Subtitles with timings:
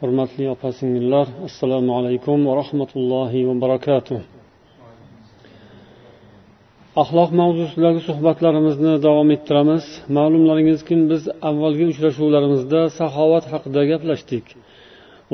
[0.00, 4.20] hurmatli opa singillar assalomu alaykum va rahmatullohi va barakatuh.
[7.02, 9.84] Axloq mavzusidagi suhbatlarimizni davom ettiramiz.
[10.16, 14.46] Ma'lumlaringizki biz avvalgi uchrashuvlarimizda saxovat haqida gaplashdik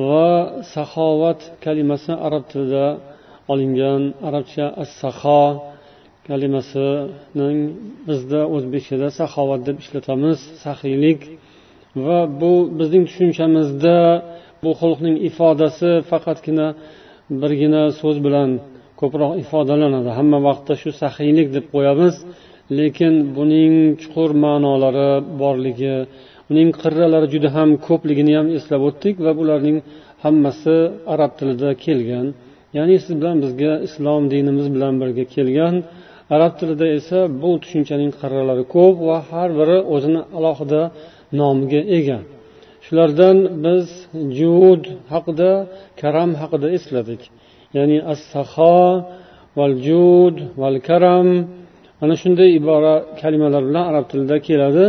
[0.08, 0.28] va
[0.74, 2.86] saxovat kalimasi arab tilida
[3.52, 5.44] olingan arabcha as saho
[6.28, 7.58] kalimasining
[8.08, 11.20] bizda o'zbekchada saxovat deb ishlatamiz saxiylik.
[12.06, 13.96] Va bu bizning tushunchamizda
[14.66, 16.66] bu xulqning ifodasi faqatgina
[17.42, 18.50] birgina so'z bilan
[19.00, 20.10] ko'proq ifodalanadi.
[20.18, 22.14] Hamma vaqtda shu saxiylik deb qo'yamiz
[22.78, 25.10] lekin buning chuqur ma'nolari
[25.40, 25.96] borligi
[26.50, 29.78] uning qirralari juda ham ko'pligini ham eslab o'tdik va bularning
[30.24, 30.76] hammasi
[31.14, 32.26] arab tilida kelgan.
[32.76, 35.74] Ya'ni siz bilan bizga islom dinimiz bilan birga kelgan.
[36.34, 40.82] Arab tilida esa bu tushunchaning qirralari ko'p va har biri o'zini alohida
[41.40, 42.20] nomiga ega.
[42.92, 43.86] Shulardan biz
[44.38, 45.50] jud haqida
[46.00, 47.22] karam haqida esladik.
[47.76, 48.80] Ya'ni as saho
[49.58, 51.28] val jud val karam.
[52.02, 54.86] Ana shunday ibora kalimalar bilan arab tilida keladi.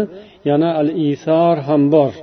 [0.49, 2.13] Yana al isor ham bor.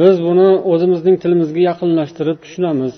[0.00, 2.94] Biz buni o'zimizning tilimizga yaqinlashtirib tushunamiz.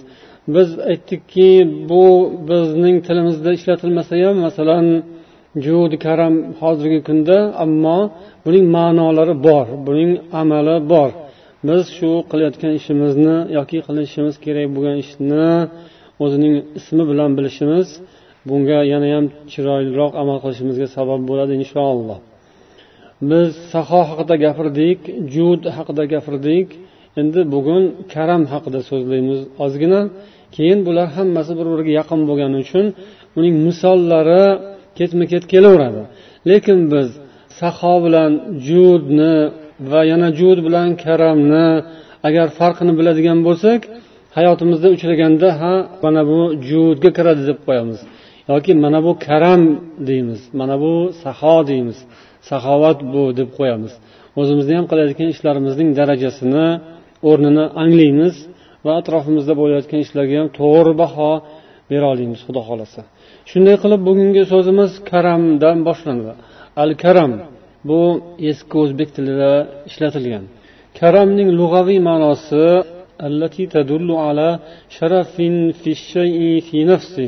[0.55, 1.51] Biz aytdikki
[1.91, 2.05] bu
[2.51, 4.87] bizning tilimizda ishlatilmasa ham masalan
[5.65, 7.99] jud karam hozirgi kunda ammo
[8.45, 11.11] buning ma'nolari bor buning amali bor.
[11.69, 15.49] Biz shu qilayotgan ishimizni yoki qilishimiz kerak bo'lgan ishni
[16.25, 17.89] o'zining ismi bilan bilishimiz
[18.49, 22.19] bunga yanayam chiroyliroq amal qilishimizga sabab bo'ladi inshaalloh.
[23.31, 24.99] Biz saho haqida gapirdik
[25.35, 26.69] jud haqida gapirdik.
[27.21, 27.83] Endi bugun
[28.15, 30.01] karam haqida so'zlaymiz ozgina.
[30.57, 32.87] Keyin bular hammasi bir biriga yaqin bo'lgani uchun
[33.39, 34.45] uning misollari
[34.99, 36.03] ketma ket kelaveradi.
[36.51, 37.09] Lekin biz
[37.61, 38.33] saho bilan
[38.69, 39.35] judni
[39.91, 41.69] va yana jud bilan karamni
[42.29, 43.81] agar farqini biladigan bo'lsak
[44.37, 45.75] hayotimizda uchraganda ha
[46.05, 47.99] mana bu judga kiradi deb qo'yamiz.
[48.51, 49.63] Yoki mana bu karam
[50.09, 50.93] deymiz mana bu
[51.23, 51.99] saho deymiz
[52.49, 53.93] saxovat bu deb qo'yamiz.
[54.41, 56.67] O'zimizni ham qilayotgan ishlarimizning darajasini
[57.31, 58.35] o'rnini anglaymiz
[58.85, 61.33] va atrofimizda bo'layotgan ishlarga ham to'g'ri baho
[61.91, 63.01] bera olamiz xudo xohlasa.
[63.51, 66.33] Shunday qilib bugungi so'zimiz karamdan boshlanadi.
[66.83, 67.33] Al karam
[67.89, 68.01] bu
[68.51, 69.53] eski o'zbek tilida
[69.89, 70.45] ishlatilgan.
[70.99, 72.65] Karamning lug'aviy ma'nosi
[73.27, 74.49] allati tadullu ala
[74.97, 77.27] sharafin fi shay'i fi nafsi.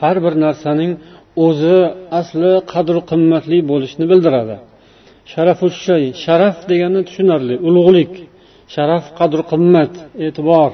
[0.00, 0.92] Har bir narsaning
[1.46, 1.78] o'zi
[2.20, 4.56] asli qadr qimmatli bo'lishni bildiradi.
[5.32, 8.12] Sharafu shay sharaf degani tushunarli ulug'lik.
[8.74, 9.92] Sharaf qadr qimmat
[10.26, 10.70] e'tibor.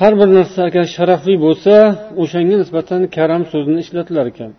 [0.00, 1.74] Har bir narsa agar sharafli bo'lsa
[2.22, 4.50] o'shanga nisbatan karam so'zini ishlatilar ekan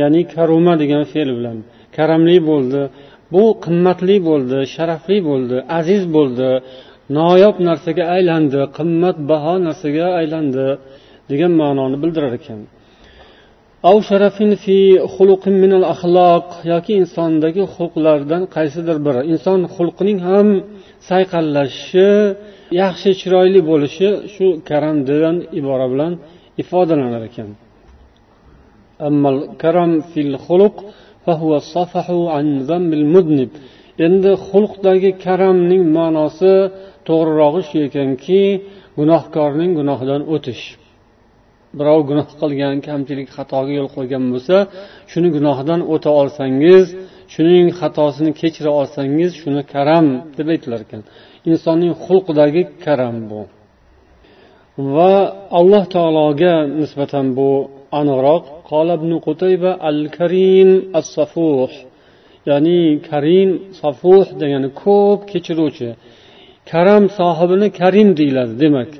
[0.00, 1.58] ya'ni karuma degan fe'l bilan.
[1.96, 2.82] Karamli bo'ldi
[3.34, 6.50] bu qimmatli bo'ldi sharafli bo'ldi aziz bo'ldi
[7.18, 10.66] noyob narsaga aylandi qimmatbaho narsaga aylandi
[11.30, 12.60] degan ma'noni bildirar ekan.
[13.90, 14.78] Av sharafin fi
[15.62, 19.20] minal axloq yoki insondagi xulqlardan qaysidir biri.
[19.32, 20.48] Inson xulqining ham
[21.08, 22.10] sayqallashishi
[22.82, 26.12] yaxshi chiroyli bo'lishi shu karam degan ibora bilan
[26.62, 27.50] ifodalanar ekan.
[29.62, 30.76] Karam fil xuluq
[34.06, 36.54] endi xulqdagi karamning ma'nosi
[37.08, 38.40] to'g'rirog'i shu ekanki
[38.98, 40.64] gunohkorning gunohidan o'tish.
[41.78, 44.56] Birov gunoh qilgan kamchilik xatoga yo'l qo'ygan bo'lsa
[45.10, 46.86] shuni gunohidan o'ta olsangiz
[47.34, 51.02] shuning xatosini kechira olsangiz shuni karam deb aytilar ekan.
[51.50, 53.40] Insonning xulqidagi karam bu.
[54.94, 55.14] Va
[55.58, 57.48] alloh taologa nisbatan bu
[58.00, 60.69] aniqroq قال ابن قتيبة الكريم
[60.99, 61.71] الصفوح
[62.49, 63.49] ya'ni karim
[63.81, 65.89] safuh degani ko'p kechiruvchi
[66.71, 68.91] karam sohibini karim deyiladi demak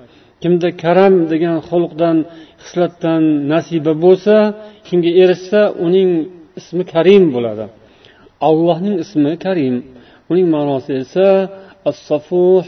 [0.41, 2.17] kimda karam degan xulqdan
[2.61, 4.35] hislatdan nasiba bo'lsa
[4.87, 6.11] shunga erishsa uning
[6.59, 7.65] ismi karim bo'ladi
[8.47, 9.75] allohning ismi karim
[10.31, 11.27] uning ma'nosi esa
[11.89, 12.65] as safuh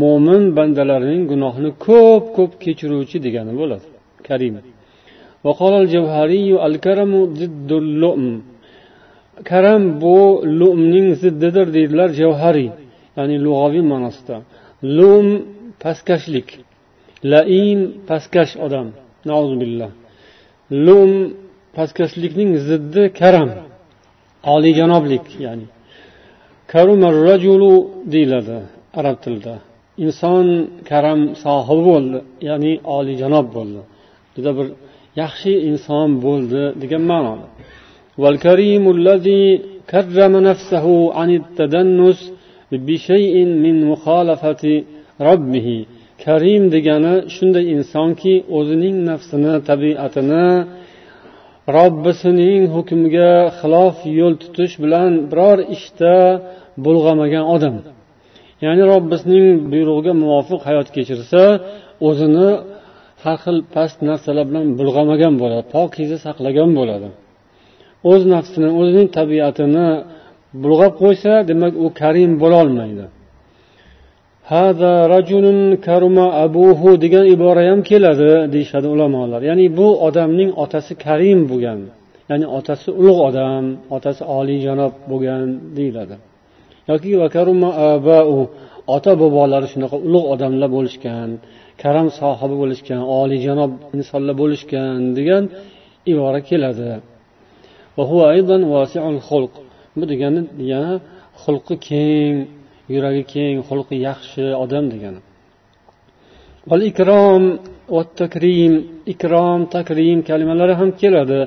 [0.00, 3.89] mo'min bandalarining gunohini ko'p ko'p kechiruvchi degani bo'ladi
[4.30, 4.56] karim
[5.46, 8.26] وقال الجوهري الكرم ضد اللؤم
[9.44, 12.70] karam bu lu'mning ziddidir deydilar javhariy
[13.16, 14.36] ya'ni lug'aviy ma'nosida
[14.98, 15.26] lum
[15.82, 16.48] pastkashlik
[17.32, 18.86] laim pastkash odam
[19.60, 19.90] billah
[20.86, 21.10] lum
[21.76, 23.50] pastkashlikning ziddi karam
[24.54, 25.66] oliyjanoblik ya'ni
[26.72, 27.72] karumar rajulu
[28.12, 28.58] deyiladi
[29.00, 29.54] arab tilida
[30.04, 30.46] inson
[30.90, 33.80] karam sohibi bo'ldi ya'ni oliyjanob bo'ldi
[34.34, 34.66] juda bir
[35.22, 37.46] yaxshi inson bo'ldi degan ma'noda
[38.22, 39.44] والكريم الذي
[39.92, 40.86] كرم نفسه
[41.18, 42.20] عن التدنس
[42.86, 43.34] بشيء
[43.64, 44.64] من مخالفة
[45.30, 45.68] ربه
[46.24, 50.46] karim degani shunday insonki o'zining nafsini tabiatini
[51.76, 56.14] robbisining hukmiga xilof yo'l tutish bilan biror ishda
[56.84, 57.76] bulg'amagan odam
[58.64, 61.42] ya'ni robbisining buyrug'iga muvofiq hayot kechirsa
[62.08, 62.48] o'zini
[63.23, 67.09] har xil past narsalar bilan bulg'amagan bo'ladi pokiza saqlagan bo'ladi.
[68.11, 69.87] O'z nafsini o'zining tabiatini
[70.63, 73.05] bulg'ab qo'ysa demak u karim bo'lolmaydi.
[77.03, 79.41] Degan ibora ham keladi deyishadi ulamolar.
[79.49, 81.79] Ya'ni bu odamning otasi karim bo'lgan
[82.29, 83.63] ya'ni otasi ulug' odam
[83.95, 85.45] otasi oliyjanob bo'lgan
[85.77, 86.15] deyiladi.
[86.89, 87.09] Yoki
[88.95, 91.29] ota bobolari shunaqa ulug' odamlar bo'lishgan
[91.81, 95.43] karam sohibi bo'lishgan oliyjanob insonlar bo'lishgan degan
[96.11, 96.91] ibora keladi.
[99.97, 100.41] Bu degani
[100.71, 100.93] yana
[101.43, 102.35] xulqi keng
[102.93, 105.19] yuragi keng xulqi yaxshi odam degani.
[106.91, 107.43] Ikrom
[107.95, 108.73] va takrim
[109.13, 111.39] ikrom takrim kalimalari ham keladi.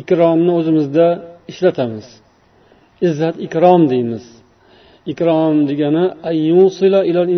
[0.00, 1.06] Ikromni o'zimizda
[1.50, 2.06] ishlatamiz.
[3.06, 4.24] Izzat ikrom deymiz.
[5.12, 6.04] Ikrom degani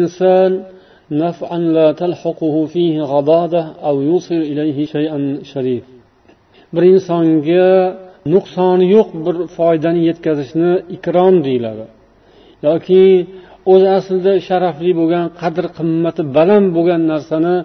[0.00, 0.50] inson
[1.11, 5.83] نفعا لا تلحقه فيه غضاضة أو يوصل إليه شيئا شريف
[6.75, 7.67] bir insonga
[8.33, 11.85] nuqsoni yo'q bir foydani yetkazishni ikrom deyiladi
[12.67, 13.01] yoki
[13.71, 17.55] o'zi aslida sharafli bo'lgan qadr qimmati baland bo'lgan narsani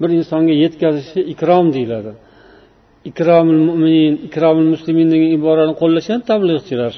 [0.00, 2.12] bir insonga yetkazishi ikrom deyiladi
[3.10, 6.92] ikromil mo'minin ikromil muslimin degan iborani qo'llashgan tablig'chilar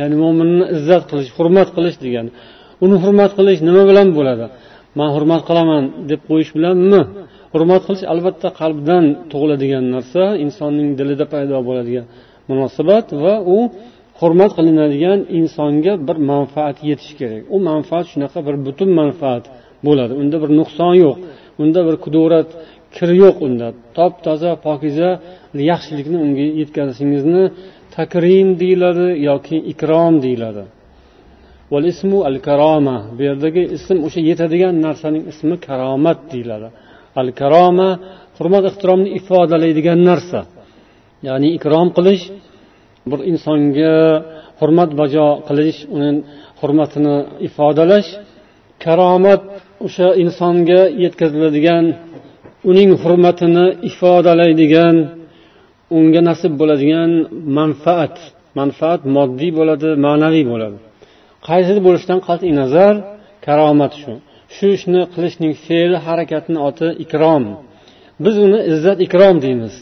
[0.00, 2.30] ya'ni mo'minni izzat qilish hurmat qilish degani
[2.84, 4.46] uni hurmat qilish nima bilan bo'ladi
[4.99, 7.01] Man hurmat qilaman deb qo'yish bilanmi?
[7.53, 12.05] Hurmat qilish albatta qalbdan tug'iladigan narsa insonning dilida paydo bo'ladigan
[12.49, 13.57] munosabat va u
[14.21, 17.41] hurmat qilinadigan insonga bir manfaat yetishi kerak.
[17.55, 19.43] U manfaat shunaqa bir butun manfaat
[19.87, 20.13] bo'ladi.
[20.21, 21.17] Unda bir nuqson yo'q
[21.61, 22.49] unda bir kudurat
[22.95, 23.67] kir yo'q unda.
[23.97, 25.09] Top toza pokiza
[25.71, 27.43] yaxshilikni unga yetkazishingizni
[27.95, 30.63] takrim deyiladi yoki ikrom deyiladi.
[31.91, 36.67] Ismu al karoma bu yerdagi ism o'sha yetadigan narsaning ismi karomat deyiladi.
[37.21, 37.89] Al karoma
[38.37, 40.41] hurmat ehtiromni ifodalaydigan narsa.
[41.27, 42.23] Ya'ni ikrom qilish
[43.09, 43.95] bir insonga
[44.59, 46.09] hurmat bajo qilish uni
[46.61, 47.15] hurmatini
[47.47, 48.09] ifodalash
[48.83, 49.41] karomat
[49.85, 51.85] o'sha insonga yetkaziladigan
[52.69, 54.95] uning hurmatini ifodalaydigan
[55.97, 57.09] unga nasib bo'ladigan
[57.57, 58.15] manfaat.
[58.59, 60.77] Manfaat moddiy bo'ladi ma'naviy bo'ladi.
[61.47, 62.93] Qaysi bo'lishidan qat'iy nazar
[63.45, 64.13] karomat shu.
[64.55, 67.43] Shu ishni qilishning fe'li harakatni oti ikrom.
[68.23, 69.75] Biz uni izzat ikrom deymiz.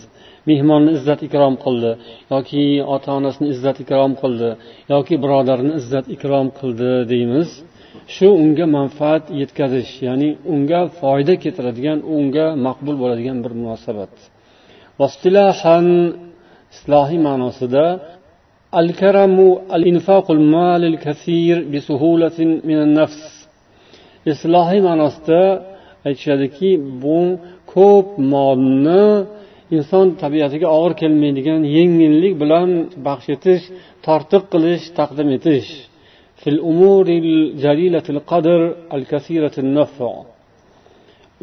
[0.49, 1.91] Mehmonni izzat ikrom qildi
[2.33, 2.63] yoki
[2.95, 4.49] ota onasini izzat ikrom qildi
[4.93, 7.49] yoki birodarni izzat ikrom qildi deymiz.
[8.15, 14.13] Shu unga manfaat yetkazish ya'ni unga foyda keltiradigan unga maqbul bo'ladigan bir munosabat.
[16.75, 17.85] Istilohiy ma'nosida
[18.81, 23.47] الكرم karamu المال الكثير بسهولة من النفس.
[24.27, 25.29] إصلاحي nafs
[26.05, 26.69] aytishadiki
[27.01, 27.37] bu
[27.73, 29.25] ko'p molni
[29.75, 32.69] inson tabiatiga og'ir kelmaydigan yengillik bilan
[33.05, 33.63] baxsh etish
[34.05, 35.69] tortiq qilish taqdim etish.
[36.41, 37.31] Fil umuril
[37.63, 38.59] jalilatil qadr
[38.95, 40.11] al kasiratil nafa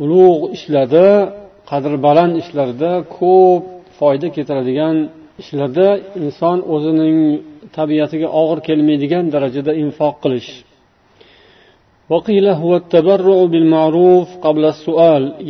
[0.03, 1.09] ulug' ishlarda
[1.71, 3.63] qadri baland ishlarda ko'p
[3.99, 4.97] foyda keltiradigan
[5.43, 5.89] ishlarda
[6.23, 7.19] inson o'zining
[7.77, 10.51] tabiatiga og'ir kelmaydigan darajada infoq qilish.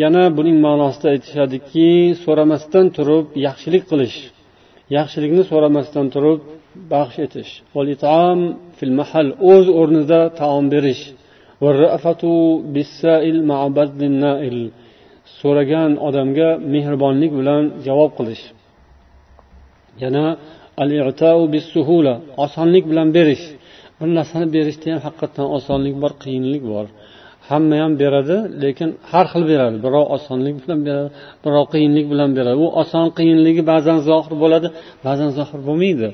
[0.03, 1.89] Yana buning ma'nosida aytishadiki
[2.25, 4.19] so'ramasdan turib yaxshilik qilish.
[4.97, 6.41] Yaxshilikni so'ramasdan turib
[6.93, 7.51] baxsh etish.
[9.53, 11.03] O'z o'rnida taom berish.
[15.41, 18.45] So'ragan odamga mehribonlik bilan javob qilish.
[20.05, 20.25] Yana
[22.45, 23.45] osonlik bilan berish.
[23.99, 26.87] Bir narsani berishda ham haqiqatdan osonlik bor qiyinlik bor.
[27.49, 29.77] Hamma ham beradi lekin har xil beradi.
[29.85, 31.11] Birov osonlik bilan beradi
[31.45, 32.57] birov qiyinlik bilan beradi.
[32.65, 34.69] U oson qiyinligi ba'zan zohir bo'ladi
[35.07, 36.09] ba'zan zohir bo'lmaydi.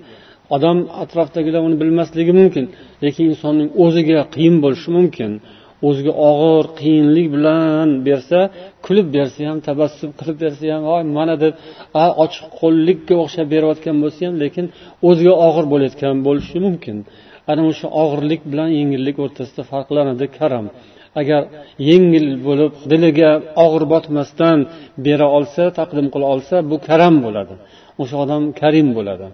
[0.57, 2.65] Odam atrofdagilar uni bilmasligi mumkin
[3.05, 5.31] lekin insonning o'ziga qiyin bo'lishi mumkin.
[5.89, 8.39] O'ziga og'ir qiyinlik bilan bersa
[8.87, 11.55] kulib bersa ham tabassum qilib bersa ham voy mana deb
[12.25, 14.65] ochiq qo'llikka o'xshab berayotgan bo'lsa ham lekin
[15.09, 16.97] o'ziga og'ir bo'layotgan bo'lishi mumkin.
[17.51, 20.67] Ana o'sha og'irlik bilan yengillik o'rtasida farqlanadi karam.
[21.21, 21.43] Agar
[21.91, 23.31] yengil bo'lib diliga
[23.65, 24.59] og'ir botmasdan
[25.07, 27.55] bera olsa taqdim qila olsa bu karam bo'ladi.
[28.03, 29.27] O'sha odam karim bo'ladi.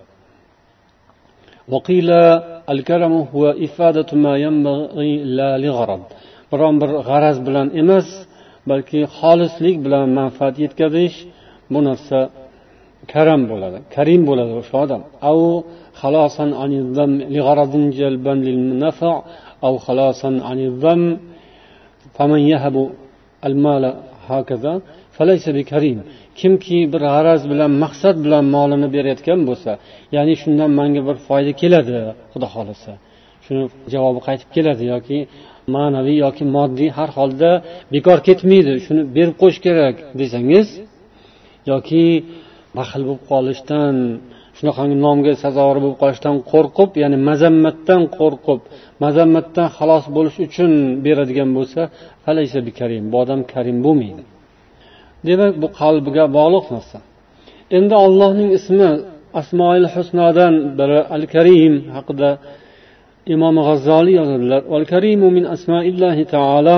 [6.52, 8.08] biron bir g'araz bilan emas
[8.70, 11.16] balki xolislik bilan manfaat yetkazish
[11.74, 12.20] bu narsa
[13.14, 15.02] karam bo'ladi karim bo'ladi o'sha odam
[16.02, 19.14] خلاصا عن الذم لغرض جلبا للنفع
[19.66, 21.04] أو خلاصا عن الذم
[22.16, 22.76] فمن يهب
[23.48, 23.84] المال
[24.30, 24.74] هكذا
[25.18, 26.00] فليس بكريم
[26.42, 29.72] kimki bir g'araz bilan maqsad bilan molini berayotgan bo'lsa
[30.16, 31.98] ya'ni shundan manga bir foyda keladi
[32.34, 32.92] xudo xohlasa
[33.46, 35.18] shuni javobi qaytib keladi yoki
[35.75, 37.51] ma'naviy yoki moddiy har holda
[37.95, 38.73] bekor ketmaydi.
[38.87, 40.69] Shuni berib qo'yish kerak desangiz
[41.73, 42.05] yoki
[42.79, 43.95] baxil bo'lib qolishdan
[44.59, 48.61] shunaqangi nomga sazovor bo'lib qolishdan qo'rqib ya'ni mazammatdan qo'rqib
[49.05, 50.71] mazammatdan xalos bo'lish uchun
[51.05, 51.81] beradigan bo'lsa
[52.79, 54.23] karim bu odam karim bo'lmaydi.
[55.29, 56.99] Demak bu qalbiga bog'liq narsa.
[57.79, 58.91] Endi allohning ismi
[59.41, 62.31] asmoil husnodan biri al karim haqida
[63.35, 66.77] imom g'azzoliy yozadilar al karimu min asmaillahi taala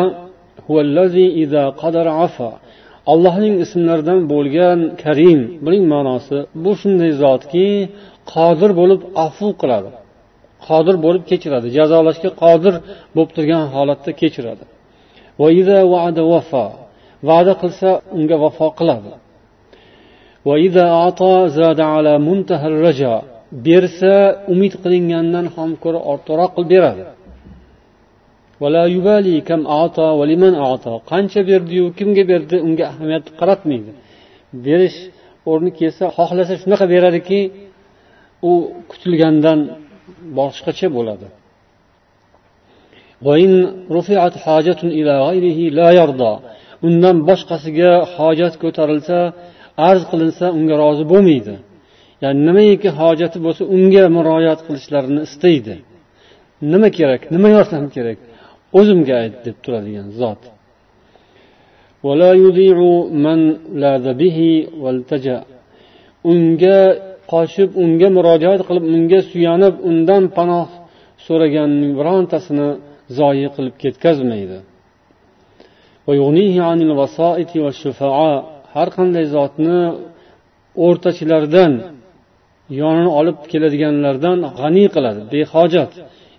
[0.66, 2.50] huvallazi iza qadara afa.
[3.12, 7.68] Allohning ismlaridan bo'lgan karim buning ma'nosi bu shunday zotki
[8.32, 9.90] qodir bo'lib afu qiladi
[10.66, 12.74] qodir bo'lib kechiradi jazolashga qodir
[13.14, 14.64] bo'lib turgan holatda kechiradi.
[15.40, 15.48] Va
[17.28, 19.12] va'da qilsa unga vafo qiladi.
[23.66, 24.14] Bersa
[24.52, 27.02] umid qilingandan ham ko'ra ortiqroq qilib beradi.
[31.10, 33.92] Qancha berdiyu kimga berdi unga ahamiyat qaratmaydi.
[34.66, 34.98] Berish
[35.50, 37.40] o'rni kelsa xohlasa shunaqa beradiki
[38.50, 38.52] u
[38.90, 39.58] kutilgandan
[40.38, 41.26] boshqacha bo'ladi.
[46.86, 49.18] Undan boshqasiga hojat ko'tarilsa
[49.88, 51.54] arz qilinsa unga rozi bo'lmaydi.
[52.24, 55.74] Ya'ni nimaiki hojati bo'lsa unga murojaat qilishlarini istaydi.
[56.72, 57.22] Nima kerak?
[57.34, 58.18] Nima yordam kerak?
[58.78, 60.42] O'zimga ayt deb turadigan zot.
[66.32, 66.78] Unga
[67.32, 70.68] qochib unga murojaat qilib unga suyanib undan panoh
[71.26, 72.68] so'raganning birontasini
[73.18, 74.58] zoyi qilib ketkazmaydi.
[78.74, 79.78] Har qanday zotni
[80.86, 81.72] o'rtachilardan
[82.80, 85.92] yonini olib keladiganlardan g'aniy qiladi behojat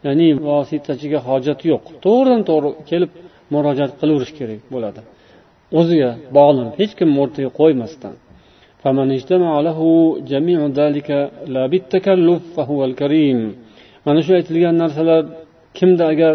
[0.05, 1.84] ya'ni vositachiga hojat yo'q.
[2.05, 3.12] To'g'ridan to'g'ri kelib
[3.53, 5.01] murojaat qilaverish kerak bo'ladi.
[5.79, 8.15] O'ziga bog'lanib hech kimni o'rtaga qo'ymasdan.
[14.05, 15.22] Mana shu aytilgan narsalar
[15.77, 16.34] kimda agar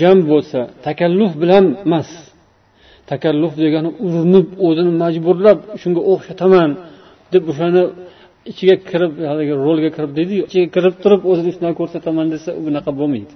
[0.00, 2.10] jam bo'lsa takalluf bilan emas.
[3.10, 6.70] Takalluf degani urinib o'zini majburlab shunga o'xshataman
[7.32, 7.82] deb o'shani
[8.50, 13.34] ichiga kirib haligi rolga kirib deydiyu ichiga kirib turib o'zini shunday ko'rsataman desa bunaqa bo'lmaydi.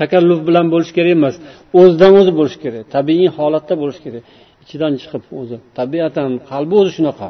[0.00, 1.34] Takalluf bilan bo'lishi kerak emas.
[1.80, 4.22] O'zidan o'zi bo'lishi kerak tabiiy holatda bo'lishi kerak.
[4.64, 7.28] Ichidan chiqib o'zi tabiatan qalbi o'zi shunaqa.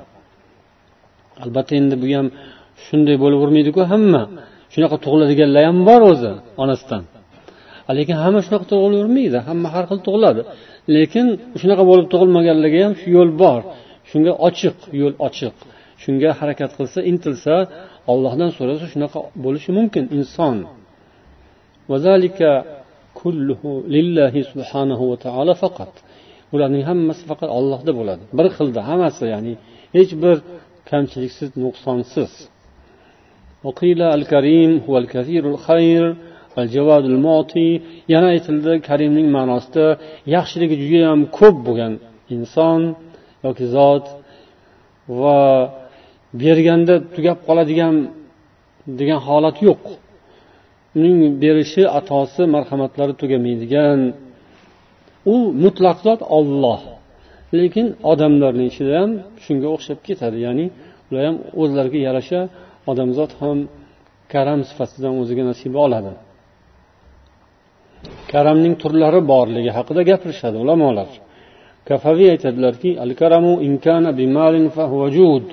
[1.44, 2.26] Albatta endi bu ham
[2.87, 4.23] shunday bo'lavermaydiku hamma.
[4.75, 6.32] Shunaqa tug'iladiganlar ham bor o'zi
[6.62, 7.02] onasidan.
[7.99, 10.42] Lekin hamma shunaqa tug'ilavermaydi hamma har xil tug'iladi.
[10.97, 11.26] Lekin
[11.61, 13.61] shunaqa bo'lib tug'ilmaganlarga ham shu yo'l bor.
[14.11, 15.56] Shunga ochiq yo'l ochiq.
[16.02, 17.54] Shunga harakat qilsa intilsa
[18.12, 20.56] ollohdan so'rasa shunaqa bo'lishi mumkin inson.
[25.62, 25.92] Faqat.
[26.52, 28.22] Bularning hammasi faqat ollohda bo'ladi.
[28.38, 29.54] Bir xilda hammasi ya'ni
[29.96, 30.36] hech bir
[30.90, 32.32] kamchiliksiz nuqsonsiz.
[38.12, 39.86] Yana aytildi karimning ma'nosida
[40.34, 41.92] yaxshiligi judayam ko'p bo'lgan
[42.34, 42.80] inson
[43.46, 44.04] yoki zot
[45.20, 45.38] va
[46.42, 47.94] berganda tugab qoladigan
[49.00, 49.85] degan holat yo'q.
[50.97, 54.00] Uning berishi atosi marhamatlari tugamaydigan.
[55.35, 56.80] U mutlaq zot olloh
[57.58, 59.11] lekin odamlarni ichida ham
[59.44, 60.38] shunga o'xshab ketadi.
[60.47, 60.66] Ya'ni
[61.11, 62.40] ular ham o'zlariga yarasha
[62.90, 63.58] odamzod ham
[64.32, 66.12] karam sifatidan o'ziga nasiba oladi.
[68.32, 71.08] Karamning turlari borligi haqida gapirishadi ulamolar.
[71.88, 74.66] Kafaviy aytadilarki al karamu inkana bimalin
[75.16, 75.47] jud.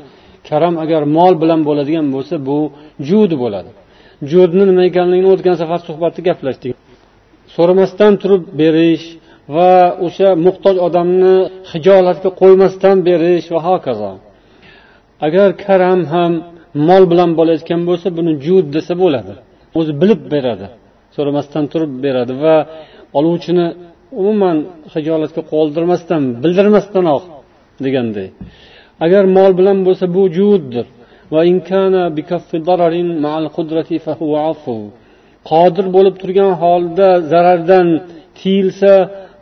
[0.50, 2.58] Karam agar mol bilan bo'ladigan bo'lsa bu
[3.10, 3.72] jud bo'ladi.
[4.32, 6.72] Judni nima ekanligini o'tgan safar suhbatda gaplashdik.
[7.56, 9.06] So'ramasdan turib berish
[9.56, 9.72] va
[10.06, 11.36] o'sha muhtoj odamni
[11.72, 14.12] hijolatga qo'ymasdan berish va hokazo.
[15.28, 16.32] Agar karam ham
[16.90, 19.34] mol bilan bo'layotgan bo'lsa buni jud desa bo'ladi.
[19.80, 20.68] O'zi bilib beradi.
[21.16, 22.56] So'ramasdan turib beradi va
[23.18, 23.68] oluvchini
[24.22, 24.58] umuman
[24.94, 27.24] hijolatga qoldirmasdan bildirmasdanoq
[27.86, 28.28] deganday.
[29.06, 30.86] Agar mol bilan bo'lsa bu juddir
[35.50, 37.88] qodir bo'lib turgan holda zarardan
[38.40, 38.94] tiyilsa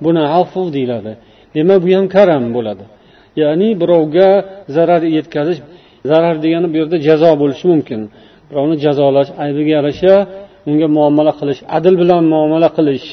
[0.03, 1.11] buni afu deyiladi.
[1.55, 2.83] Demak bu ham karam bo'ladi.
[3.41, 4.29] Ya'ni birovga
[4.75, 5.59] zarar yetkazish
[6.11, 7.99] zarar degani bu yerda jazo bo'lishi mumkin.
[8.49, 10.15] Birovni jazolash aybiga yarasha
[10.69, 13.07] unga muomala qilish adl bilan muomala qilish.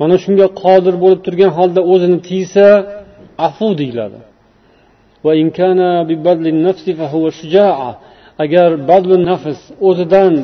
[0.00, 2.66] Mana shunga qodir bo'lib turgan holda o'zini tiysa
[3.46, 4.18] afu deyiladi.
[8.44, 10.34] Agar badlu nafs o'zidan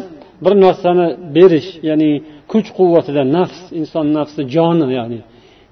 [0.45, 1.07] bir narsani
[1.37, 2.11] berish ya'ni
[2.53, 5.21] kuch quvvatidan nafs inson nafsi joni ya'ni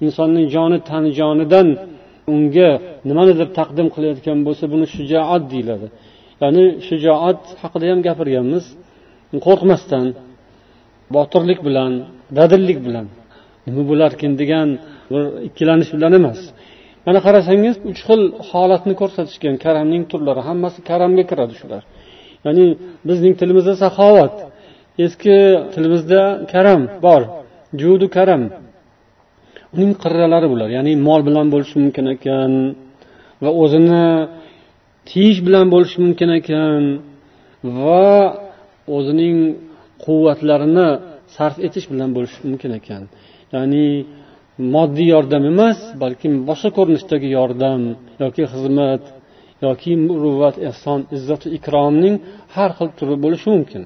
[0.04, 1.68] insonning joni tan jonidan
[2.32, 2.70] unga
[3.08, 5.86] nimanidir taqdim qilayotgan bo'lsa buni shujoat deyiladi
[6.42, 8.64] ya'ni shujoat haqida ham gapirganmiz
[9.46, 10.06] qo'rqmasdan
[11.14, 11.92] botirlik bilan
[12.38, 13.06] dadillik bilan
[13.66, 14.68] nima bo'larkin degan
[15.10, 16.40] bir ikkilanish bilan emas
[17.08, 21.82] mana qarasangiz uch xil holatni ko'rsatishgan karamning turlari hammasi karamga kiradi shular.
[22.46, 22.64] Ya'ni
[23.08, 24.34] bizning tilimizda saxovat
[25.04, 25.36] eski
[25.74, 26.20] tilimizda
[26.52, 27.22] karam bor
[27.80, 28.42] judu karam.
[29.74, 32.52] Uning qirralari bular ya'ni mol bilan bo'lishi mumkin ekan
[33.42, 34.06] va o'zini
[35.10, 36.82] tiyish bilan bo'lishi mumkin ekan
[37.78, 38.06] va
[38.96, 39.38] o'zining
[40.04, 40.88] quvvatlarini
[41.36, 43.02] sarf etish bilan bo'lishi mumkin ekan.
[43.54, 43.84] Ya'ni
[44.74, 47.80] moddiy yordam emas balkim boshqa ko'rinishdagi yordam
[48.22, 49.02] yoki xizmat
[49.66, 52.16] yoki muruvvat ehson izzat ikromning
[52.54, 53.82] har xil turi bo'lishi mumkin.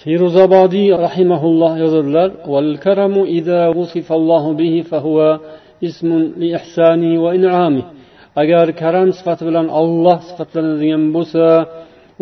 [0.00, 2.28] Feruzobodiy rahimaulloh yozadilar
[8.42, 11.44] agar karam sifati bilan olloh sifatlanadigan bo'lsa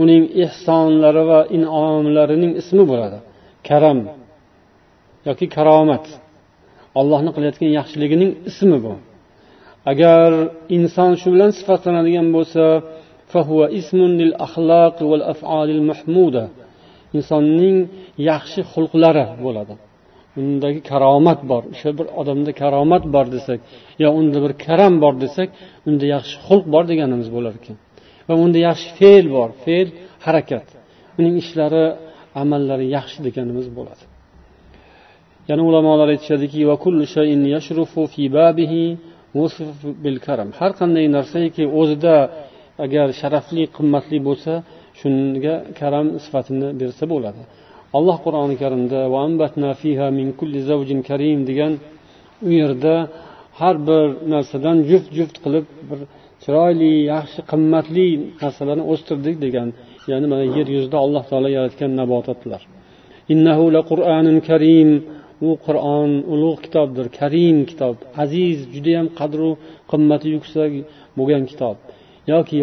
[0.02, 3.18] uning ehsonlari va inomlarining ismi bo'ladi.
[3.68, 3.98] Karam
[5.28, 6.04] yoki karomat.
[7.00, 8.94] Ollohni qilayotgan yaxshiligining ismi bu
[9.90, 10.30] agar
[10.76, 12.64] inson shu bilan sifatlanadigan bo'lsa
[17.16, 17.76] insonning
[18.30, 19.74] yaxshi xulqlari bo'ladi.
[20.40, 21.62] Undagi karomat bor.
[21.74, 23.60] O'sha bir odamda karomat bor desak
[24.02, 25.48] yo unda bir karam bor desak
[25.88, 27.76] unda yaxshi xulq bor deganimiz bo'lar ekan.
[28.28, 29.48] Va unda yaxshi fe'l bor.
[29.64, 29.88] Fe'l
[30.26, 30.66] harakat.
[31.18, 31.84] Uning ishlari
[32.42, 34.02] amallari yaxshi deganimiz bo'ladi.
[35.52, 36.60] Yana ulamolar aytishadiki
[40.60, 42.16] har qanday narsaki o'zida
[42.84, 44.52] agar sharafli qimmatli bo'lsa
[45.00, 47.42] shunga karam sifatini bersa bo'ladi.
[47.98, 49.00] Alloh qur'oni karimda
[51.50, 51.72] degan
[52.48, 52.94] u yerda
[53.60, 56.00] har bir narsadan juft juft qilib bir
[56.44, 58.08] chiroyli yaxshi qimmatli
[58.42, 59.68] narsalarni o'stirdik degan
[60.10, 62.62] ya'ni mana yer yuzida alloh taolo yaratgan nabototlar
[63.32, 64.90] innahu la qur'anun karim
[65.46, 69.50] u qur'on ulug' kitobdir karim kitob aziz judayam qadru
[69.90, 70.72] qimmati yuksak
[71.18, 71.76] bo'lgan kitob.
[72.32, 72.56] Yoki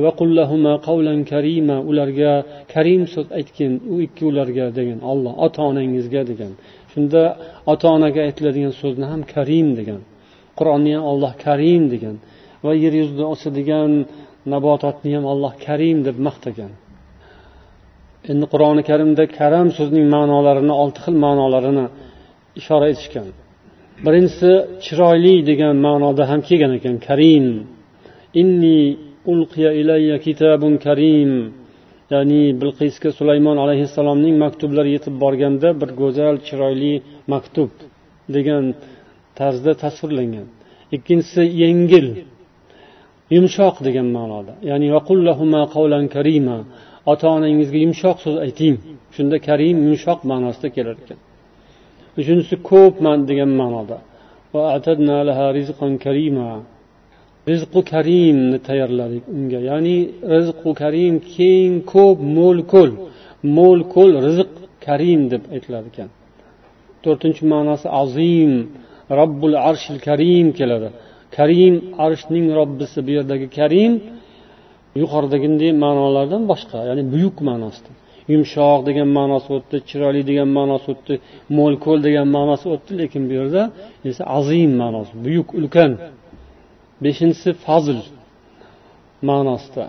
[1.31, 2.33] karima ularga
[2.73, 6.51] karim so'z aytgin u ikki ularga degan olloh ota onangizga degan.
[6.91, 7.21] Shunda
[7.71, 10.01] ota onaga aytiladigan so'zni ham karim degan.
[10.59, 12.15] Qur'onni ham olloh karim degan.
[12.65, 13.91] Va yer yuzida o'sadigan
[14.53, 16.71] nabototni ham alloh karim deb maqtagan.
[18.31, 21.85] Endi qur'oni karimda karam so'zining ma'nolarini olti xil ma'nolarini
[22.59, 23.27] ishora etishgan.
[24.05, 24.51] Birinchisi
[24.85, 27.45] chiroyli degan ma'noda ham kelgan ekan karim.
[28.41, 28.79] Inni
[29.31, 31.31] ulqiya ilayya kitabun karim.
[32.13, 36.93] Ya'ni bilqisga sulaymon alayhissalomning maktublari yetib borganda bir go'zal chiroyli
[37.33, 37.71] maktub
[38.35, 38.63] degan
[39.39, 40.47] tarzda tasvirlangan.
[40.95, 42.07] Ikkinchisi yengil
[43.35, 44.53] yumshoq degan ma'noda.
[44.69, 44.87] Ya'ni
[47.11, 48.75] ota onangizga yumshoq so'z ayting.
[49.15, 51.19] Shunda karim yumshoq ma'nosida kelar ekan.
[52.27, 53.97] Shunisi ko'pman degan ma'noda.
[57.51, 59.59] Rizqu karimni tayyorladik unga.
[59.69, 59.95] Ya'ni
[60.35, 62.91] rizqu karim keng ko'p mo'l ko'l.
[63.57, 64.51] Mo'l ko'l rizq
[64.85, 66.09] karim deb aytilar ekan.
[67.03, 68.53] To'rtinchi ma'nosi azim.
[69.19, 70.89] Robbul arshil karim keladi.
[71.37, 72.97] Karim arshning robbisi.
[73.05, 73.93] Bu yerdagi karim
[75.01, 77.91] yuqoridagi ma'nolardan boshqa ya'ni buyuk ma'nosida
[78.31, 81.13] yumshoq degan ma'nosi o'tdi chiroyli degan ma'nosi o'tdi
[81.57, 83.63] mo'l ko'l degan ma'nosi o'tdi lekin bu yerda
[84.09, 85.91] esa azim ma'nosi buyuk ulkan.
[87.03, 87.99] Beshinchisi fazl
[89.29, 89.85] ma'nosida.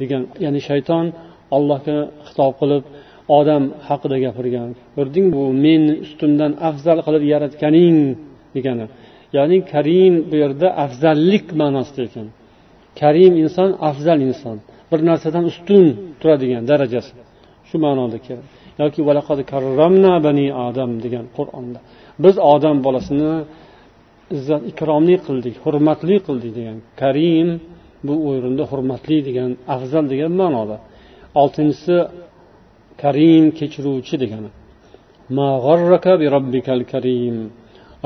[0.00, 1.04] Degan ya'ni shayton
[1.56, 2.84] allohga xitob qilib
[3.38, 4.68] odam haqida gapirgan.
[4.96, 7.98] Ko'rding bu meni ustimdan afzal qilib yaratganing
[8.54, 8.86] degani.
[9.36, 12.26] Ya'ni karim bu yerda afzallik ma'nosida ekan.
[13.00, 14.56] Karim inson afzal inson.
[14.90, 15.84] Bir narsadan ustun
[16.20, 17.12] turadigan darajasi.
[17.68, 18.48] Shu ma'noda keladi
[18.82, 19.00] yoki
[20.26, 21.78] bani odam degan qur'onda.
[22.24, 23.32] Biz odam bolasini
[24.36, 26.78] izzat ikromli qildik hurmatli qildik degan.
[27.00, 27.48] Karim
[28.06, 30.76] bu o'rinda hurmatli degan afzal degan ma'noda.
[31.42, 31.96] Oltinchisi
[33.02, 34.50] karim kechiruvchi degani.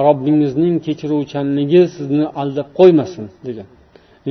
[0.07, 3.69] Robbingizning kechiruvchanligi sizni aldab qo'ymasin degan.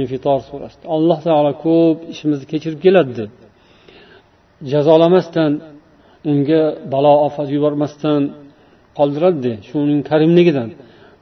[0.03, 0.85] Infitor surasida.
[0.95, 3.31] Alloh taolo ko'p ishimizni kechirib keladi deb.
[4.71, 5.51] Jazolamasdan
[6.31, 6.61] unga
[6.93, 8.21] balo ofat yubormasdan
[8.97, 10.69] qoldiradida shuning karimligidan.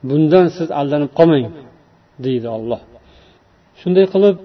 [0.09, 1.45] Bundan siz aldanib qolmang
[2.25, 2.81] deydi olloh
[3.81, 4.35] shunday qilib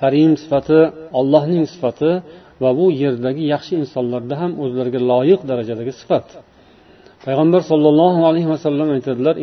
[0.00, 0.80] karim sifati
[1.18, 2.10] ollohning sifati
[2.62, 6.26] va bu yerdagi yaxshi insonlarda ham o'zlariga loyiq darajadagi sifat.
[7.24, 9.34] Payg'ambar sollallohu alayhi vasallam aytadilar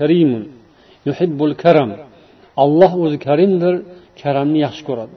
[0.00, 0.42] karimun
[1.08, 1.90] yuhibbul karam.
[2.62, 3.74] Olloh o'zi karimdir
[4.22, 5.14] karamni yaxshi ko'radi.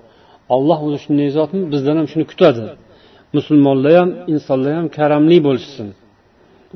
[0.55, 1.61] Olloh o'zi shunday zotmi?
[1.73, 2.65] Bizdan ham shuni kutadi.
[3.37, 5.87] Musulmonlar ham insonlar ham karamli bo'lishsin.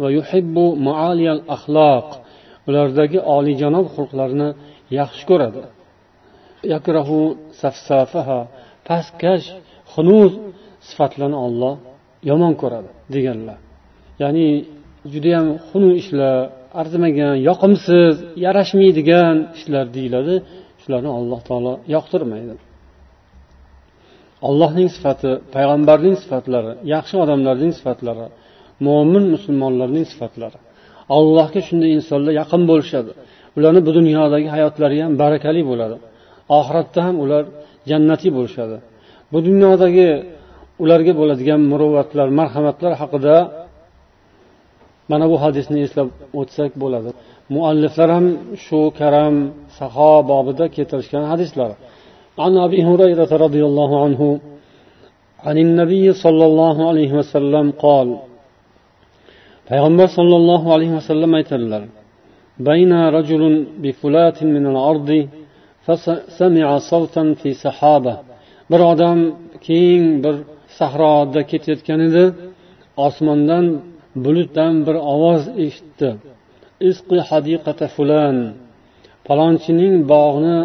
[0.01, 2.07] Va yuhibbu mualiyal axloq.
[2.67, 4.49] Ulardagi oliyjanob xulqlarni
[4.99, 5.61] yaxshi ko'radi.
[6.73, 7.19] Yakrahu
[7.61, 8.39] safsafaha.
[8.87, 9.47] Pastkash
[9.93, 10.31] xunuz
[10.89, 11.75] sifatlarni olloh
[12.29, 13.57] yomon ko'radi deganlar.
[14.21, 14.47] Ya'ni
[15.13, 16.35] judayam xunuk ishlar
[16.81, 20.35] arzimagan yoqimsiz yarashmaydigan ishlar deyiladi.
[20.81, 22.53] Shularni alloh taolo yoqtirmaydi.
[24.47, 28.25] Allohning sifati payg'ambarning sifatlari yaxshi odamlarning sifatlari
[28.87, 30.57] mo'min musulmonlarning sifatlari.
[31.17, 33.11] Allohga shunday insonlar yaqin bo'lishadi.
[33.57, 35.97] Ularni bu dunyodagi hayotlari ham barakali bo'ladi.
[36.57, 37.43] Oxiratda ham ular
[37.89, 38.77] jannatiy bo'lishadi.
[39.33, 40.09] Bu dunyodagi
[40.83, 43.35] ularga bo'ladigan muruvvatlar marhamatlar haqida
[45.10, 46.08] mana bu hadisni eslab
[46.40, 47.10] o'tsak bo'ladi
[47.54, 48.26] mualliflar ham
[48.64, 49.34] shu karam
[49.78, 51.72] saho bobida keltirishgan hadislar
[52.44, 54.20] عن أبي هريرة رضي الله عنه
[55.46, 58.08] عن النبي صلى الله عليه وسلم قال
[59.70, 61.82] payg'ambar sollallohu alayhi vasallam aytadilar
[62.68, 63.42] بين رجل
[63.82, 65.10] بفلات من الأرض
[65.86, 68.14] فسمع صوتا في سحابة
[68.70, 69.18] bir odam
[69.66, 70.34] keng bir
[70.78, 72.24] sahroda ketayotgan edi
[73.06, 73.64] osmondan
[74.15, 76.09] bulutdan bir ovoz eshitdi.
[76.89, 78.37] Isqi hadiqata fulan
[79.27, 80.59] palonchining bog'ni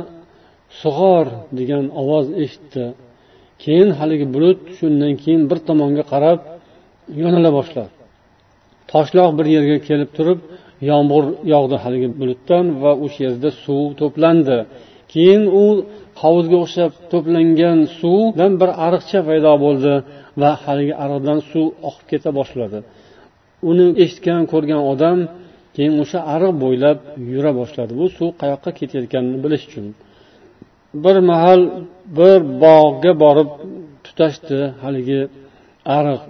[0.81, 1.27] sug'or
[1.59, 2.85] degan ovoz eshitdi.
[3.63, 6.41] Keyin haligi bulut shundan keyin bir tomonga qarab
[7.23, 7.93] yo'nala boshladi.
[8.93, 10.41] Toshloq bir yerga kelib turib
[10.91, 14.59] yomg'ir yog'di haligi bulutdan va o'sha yerda suv to'plandi.
[15.13, 15.65] Keyin u
[16.23, 19.95] hovuzga o'xshab to'plangan suvdan bir ariqcha paydo bo'ldi
[20.41, 22.79] va haligi ariqdan suv oqib keta boshladi.
[23.71, 25.19] Uni eshitgan ko'rgan odam
[25.75, 26.99] keyin o'sha ariq bo'ylab
[27.33, 27.93] yura boshladi.
[28.01, 29.87] Bu suv qayoqqa ketayotganini bilish uchun.
[31.05, 31.61] Bir mahal
[32.19, 33.51] bir bog'ga borib
[34.05, 35.21] tutashdi haligi
[35.99, 36.21] ariq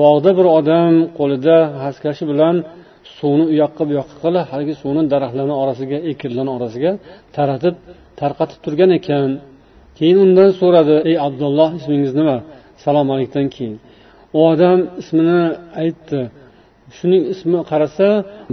[0.00, 2.56] bog'da bir odam qo'lida haskashi bilan
[3.16, 6.90] suvni u yoqqa bu yoqqa qilib haligi suvni daraxtlarni orasiga ekinlarni orasiga
[7.36, 7.74] taratib
[8.20, 9.28] tarqatib turgan ekan.
[9.98, 12.36] Keyin undan so'radi ey abdulloh ismingiz nima?
[12.84, 13.76] Salom alikdan keyin.
[14.36, 15.40] U odam ismini
[15.82, 16.20] aytdi.
[16.96, 18.08] Shuning ismi qarasa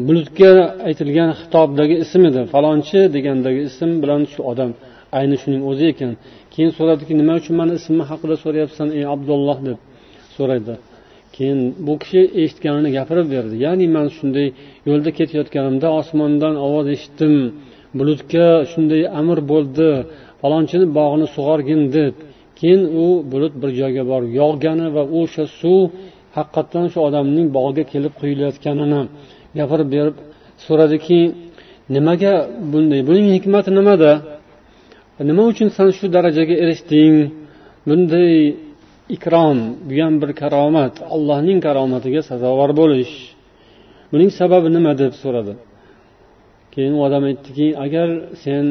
[0.08, 0.52] bulutga
[0.88, 2.42] aytilgan xitobdagi ism edi.
[2.54, 4.72] Falonchi degandagi ism bilan shu odam
[5.18, 6.12] ayni shuning o'zi ekan.
[6.54, 9.78] Keyin so'radiki nima uchun mani ismim haqida so'rayapsan ey abdulloh deb
[10.38, 10.74] so'raydi.
[11.36, 13.56] Keyin bu kishi eshitganini gapirib berdi.
[13.66, 14.48] Ya'ni man shunday
[14.90, 17.36] yo'lda ketayotganimda osmondan ovoz eshitdim.
[18.00, 19.90] Bulutga shunday amr bo'ldi.
[20.42, 22.14] Falonchini bog'ini sug'orgin deb.
[22.60, 25.82] Keyin u bulut bir joyga borib yog'gani va o'sha suv
[26.40, 29.02] haqiqatdan shu odamning bog'iga kelib quyilayotganini
[29.60, 30.16] gapirib berib
[30.66, 31.20] so'radiki
[31.96, 32.34] nimaga
[32.72, 34.12] bunday buning hikmati nimada?
[35.30, 37.16] Nima uchun san shu darajaga erishding?
[37.90, 38.34] Bunday
[39.16, 43.14] ikrom bu ham bir karomat allohning karomatiga sazovor bo'lish.
[44.12, 45.54] Buning sababi nima deb so'radi?
[46.74, 48.08] Keyin u odam aytdiki agar
[48.44, 48.66] sen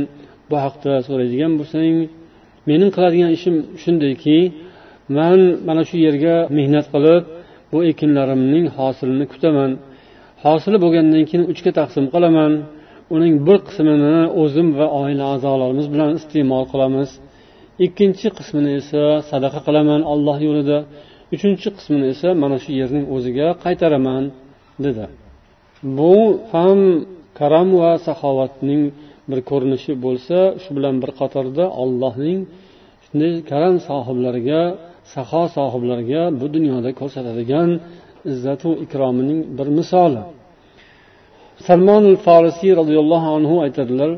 [0.50, 1.94] bu haqda so'raydigan bo'lsang
[2.68, 4.38] mening qiladigan ishim shundayki
[5.16, 7.22] man mana shu yerga mehnat qilib
[7.70, 9.70] bu ekinlarimning hosilini kutaman.
[10.44, 12.52] Hosili bo'lgandan keyin uchga taqsim qilaman.
[13.14, 17.10] Uning bir qismini o'zim va oila a'zolarimiz bilan iste'mol qilamiz.
[17.86, 20.78] Ikkinchi qismini esa sadaqa qilaman alloh yo'lida.
[21.34, 24.24] Uchinchi qismini esa mana shu yerning o'ziga qaytaraman
[24.84, 25.04] dedi.
[25.98, 26.14] Bu
[26.52, 26.78] ham
[27.38, 28.82] karam va saxovatning
[29.30, 32.38] bir ko'rinishi bo'lsa shu bilan bir qatorda allohning
[33.04, 34.62] shunday karam sohiblariga
[35.14, 37.70] saho sohiblarga bu dunyoda ko'rsatadigan
[38.32, 40.22] izzatu ikromining bir misoli.
[41.66, 44.10] Salmon forisiy roziyallohu anhu aytadilar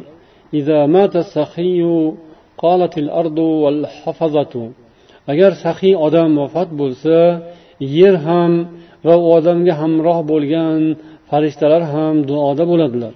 [5.33, 7.17] agar sahiy odam vafot bo'lsa
[7.99, 8.53] yer ham
[9.07, 10.81] va u odamga hamroh bo'lgan
[11.31, 13.15] farishtalar ham duoda bo'ladilar.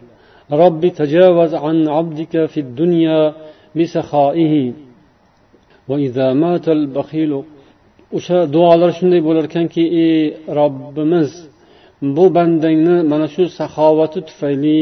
[0.61, 3.19] Robbi tajavaz an abdika fid dunya
[3.79, 4.65] bisahoihi
[5.89, 7.39] va idza matal bakhilu
[8.17, 10.19] o'sha duolar shunday bo'lar ekanki ey
[10.59, 11.31] robbimiz
[12.17, 14.81] bu bandangni mana shu saxovati tufayli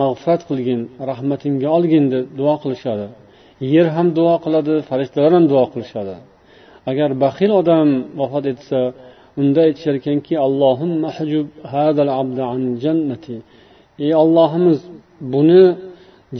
[0.00, 0.80] mag'firat qilgin
[1.10, 3.06] rahmatingga olgin deb duo qilishadi.
[3.74, 6.16] Yer ham duo qiladi farishtalar ham duo qilishadi.
[6.90, 7.88] Agar baxil odam
[8.20, 8.80] vafot etsa
[9.40, 10.32] unda aytishar ekanki
[14.04, 14.78] ey ollohimiz
[15.32, 15.62] buni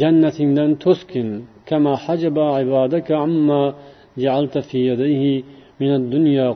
[0.00, 1.28] jannatingdan to'sgin.
[1.68, 3.62] Kama hajaba ibadaka amma
[4.22, 5.34] ja'alta fi yadayhi.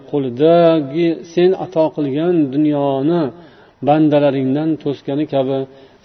[0.10, 3.22] qo'lidagi sen ato qilgan dunyoni
[3.88, 5.60] bandalaringdan to'sgani kabi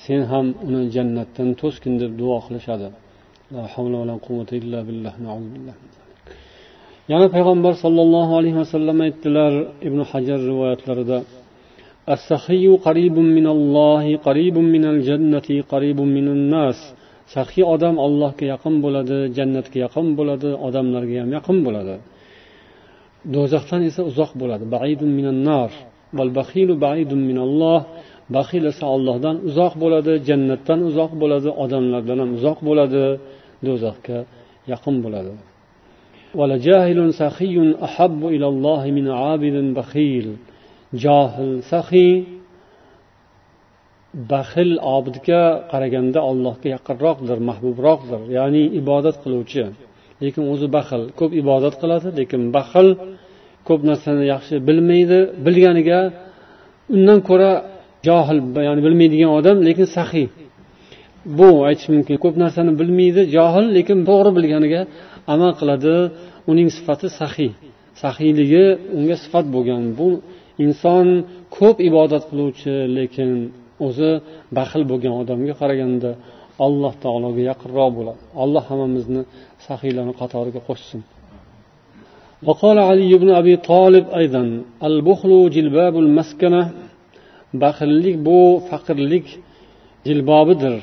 [0.05, 2.89] sen ham uni jannatdan to'sgin deb duo qilishadi
[7.13, 9.53] yana payg'ambar sollallohu alayhi vasallam aytdilar
[9.89, 11.19] ibn hajar rivoyatlarida
[12.17, 16.79] السخي قريب من الله قريب من الجنة قريب من الناس
[17.35, 21.95] saxiy odam allohga yaqin bo'ladi jannatga yaqin bo'ladi odamlarga ham yaqin bo'ladi
[23.34, 24.64] Do'zaxdan esa uzoq bo'ladi.
[28.36, 33.04] Baxil esa ollohdan uzoq bo'ladi jannatdan uzoq bo'ladi odamlardan ham uzoq bo'ladi
[33.68, 34.20] do'zaxga
[34.72, 35.34] yaqin bo'ladi.
[41.04, 42.14] Johil saxiy
[44.32, 49.64] baxil obidga qaraganda allohga yaqinroqdir mahbubroqdir ya'ni ibodat qiluvchi.
[50.26, 51.02] Lekin o'zi baxil.
[51.20, 52.88] Ko'p ibodat qiladi lekin baxil
[53.68, 56.00] ko'p narsani yaxshi bilmaydi bilganiga
[56.96, 57.52] undan ko'ra
[58.08, 60.28] johil ya'ni bilmaydigan odam lekin saxiy.
[61.38, 62.16] Bu aytish mumkin.
[62.24, 64.82] Ko'p narsani bilmaydi johil lekin to'g'ri bilganiga
[65.34, 65.96] amal qiladi.
[66.52, 67.52] Uning sifati saxiy.
[68.04, 68.66] Saxiyligi
[68.98, 69.82] unga sifat bo'lgan.
[70.00, 70.08] Bu
[70.66, 71.08] inson
[71.58, 73.30] ko'p ibodat qiluvchi lekin
[73.88, 74.12] o'zi
[74.58, 76.12] baxil bo'lgan odamga qaraganda
[76.66, 78.20] alloh taologa yaqinroq bo'ladi.
[78.44, 79.22] Alloh hammamizni
[79.67, 81.03] saxiylarni qatoriga qo'shsin
[82.49, 84.45] وقال علي بن أبي طالب أيضا
[84.89, 86.63] البخل جلباب المسكنة
[87.63, 89.27] baxillik bu faqirlik
[90.09, 90.75] jilbobidir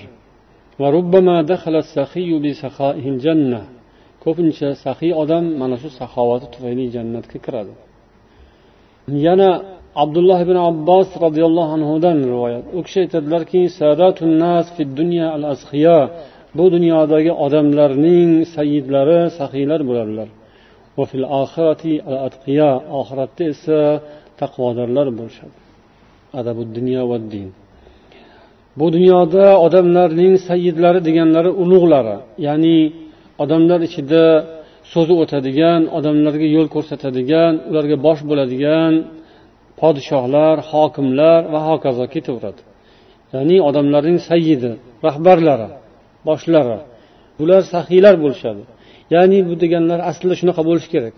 [4.23, 7.73] ko'pincha saxiy odam mana shu saxovati tufayli jannatga kiradi
[9.25, 9.49] yana
[10.03, 13.61] abdulloh ibn abbos roziyallohu anhudan rivoyat u kishi aytadilarki
[16.56, 20.28] bu dunyodagi odamlarning sayyidlari saxiylar bo'ladilar
[23.00, 23.78] oxiratda esa
[24.40, 25.56] taqvodorlar bo'lishadi.
[26.40, 27.48] Adabu dunyo va din.
[28.78, 32.78] Bu dunyoda odamlarning sayyidlari deganlari ulug'lari ya'ni
[33.42, 34.24] odamlar ichida
[34.92, 38.92] so'zi o'tadigan odamlarga yo'l ko'rsatadigan ularga bosh bo'ladigan
[39.80, 42.60] podshohlar hokimlar va hokazo ketaveradi
[43.34, 44.70] ya'ni odamlarning sayyidi
[45.06, 45.68] rahbarlari.
[46.27, 46.79] boshlari
[47.39, 48.63] bular saxiylar bo'lishadi
[49.15, 51.15] ya'ni bu deganlar aslida shunaqa bo'lishi kerak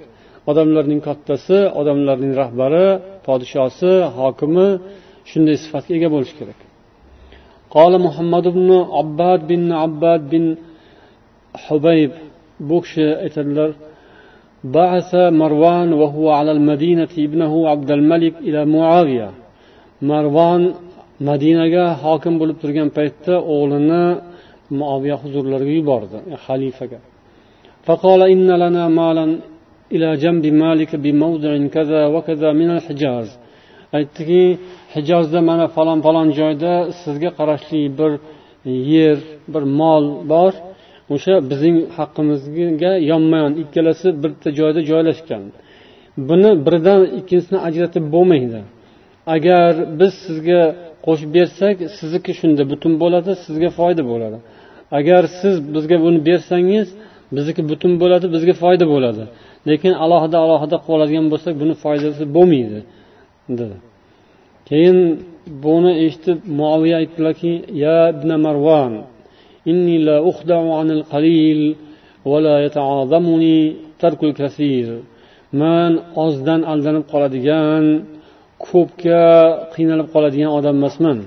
[0.50, 2.88] odamlarning kattasi odamlarning rahbari
[3.28, 4.68] podshosi hokimi
[5.32, 6.60] shunday sifatga ega bo'lishi kerak
[7.78, 10.46] قال محمد بن عباد بن عباد بن
[11.66, 12.12] حبيب
[12.70, 13.70] bu kishi aytadilar
[14.78, 19.30] بعث مروان وهو على المدينة ابنه عبد الملك إلى معاوية
[20.10, 20.62] marvon
[21.28, 24.06] madinaga hokim bo'lib turgan paytda o'g'lini
[24.80, 27.00] muoviya huzurlariga yubordi xalifaga
[27.88, 29.26] فقال إن لنا مالا
[29.96, 33.28] إلى جنب مالك بموضع كذا وكذا من الحجاز
[33.98, 34.58] aytdiki
[34.96, 38.12] hijozda mana falon falon joyda sizga qarashli bir
[38.94, 39.18] yer
[39.54, 40.54] bir mol bor
[41.14, 45.44] o'sha bizning haqqimizga yonma yon ikkalasi bitta joyda joylashgan
[46.30, 48.60] buni biridan ikkinchisini ajratib bo'lmaydi
[49.27, 50.63] Agar biz sizga
[51.07, 54.39] qo'shib bersak sizniki shunda butun bo'ladi sizga foyda bo'ladi.
[54.99, 56.89] Agar siz bizga buni bersangiz
[57.37, 59.23] bizniki butun bo'ladi bizga foyda bo'ladi.
[59.69, 62.81] Lekin alohida alohida qilib oladigan bo'lsak buni foydasi bo'lmaydi
[63.59, 63.77] dedi.
[64.69, 64.99] Keyin
[65.65, 67.53] buni eshitib muaviya aytdilarki
[67.85, 68.93] ya ibn marvan
[69.71, 71.61] inni la uxda'u anil qalil
[72.31, 73.59] va la yata'azamuni
[74.03, 74.89] tarkul kasir.
[75.63, 75.93] Man
[76.25, 77.85] ozdan aldanib qoladigan
[78.69, 79.23] ko'pga
[79.75, 81.19] qiynalib qoladigan odam emasman.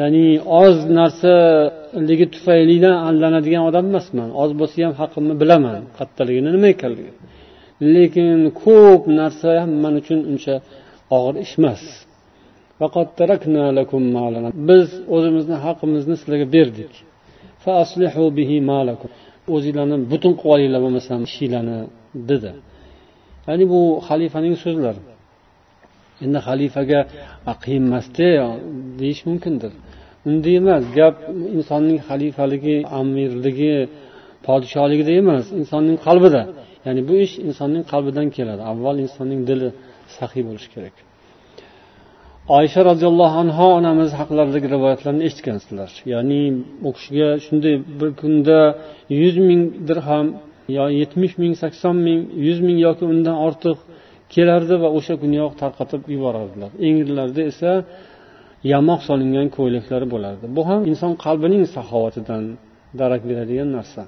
[0.00, 0.26] Ya'ni
[0.62, 4.28] oz narsaligi tufaylidan aldanadigan odam emasman.
[4.42, 5.82] Oz bo'lsa ham haqqimni bilaman.
[5.98, 7.20] Kattaligini nima ekanligini
[7.94, 10.54] lekin ko'p narsa ham man uchun uncha
[11.16, 11.82] og'ir ish emas.
[14.70, 16.92] Biz o'zimizni haqqimizni sizlarga berdik.
[19.54, 21.78] O'zinglarni butun qilib olinglar bo'lmasam ishinglarni
[22.30, 22.52] dedi.
[23.48, 25.02] Ya'ni bu xalifaning so'zlari.
[26.24, 27.00] Endi xalifaga
[27.62, 28.28] qiyin emasda
[29.00, 29.72] deyish mumkindir.
[30.28, 31.14] Unday emas gap
[31.56, 33.74] insonning xalifaligi amirligi
[34.46, 36.42] podshohligida emas insonning qalbida.
[36.86, 38.62] Ya'ni bu ish insonning qalbidan keladi.
[38.72, 39.68] Avval insonning dili
[40.16, 40.94] saxiy bo'lishi kerak.
[42.58, 45.90] Oysha roziyallohu anhu onamiz haqlaridagi rivoyatlarni eshitgansizlar.
[46.12, 46.40] Ya'ni
[46.88, 48.58] u kishiga shunday bir kunda
[49.20, 50.26] yuz ming dirham
[50.76, 53.78] yo yetmish ming sakson ming yuz ming yoki undan ortiq
[54.33, 57.71] kelardi va o'sha kuniyoq tarqatib yuborardilar engilarida esa
[58.73, 62.43] yamoq solingan ko'ylaklari bo'lardi bu ham inson qalbining saxovatidan
[62.99, 64.03] darak beradigan narsa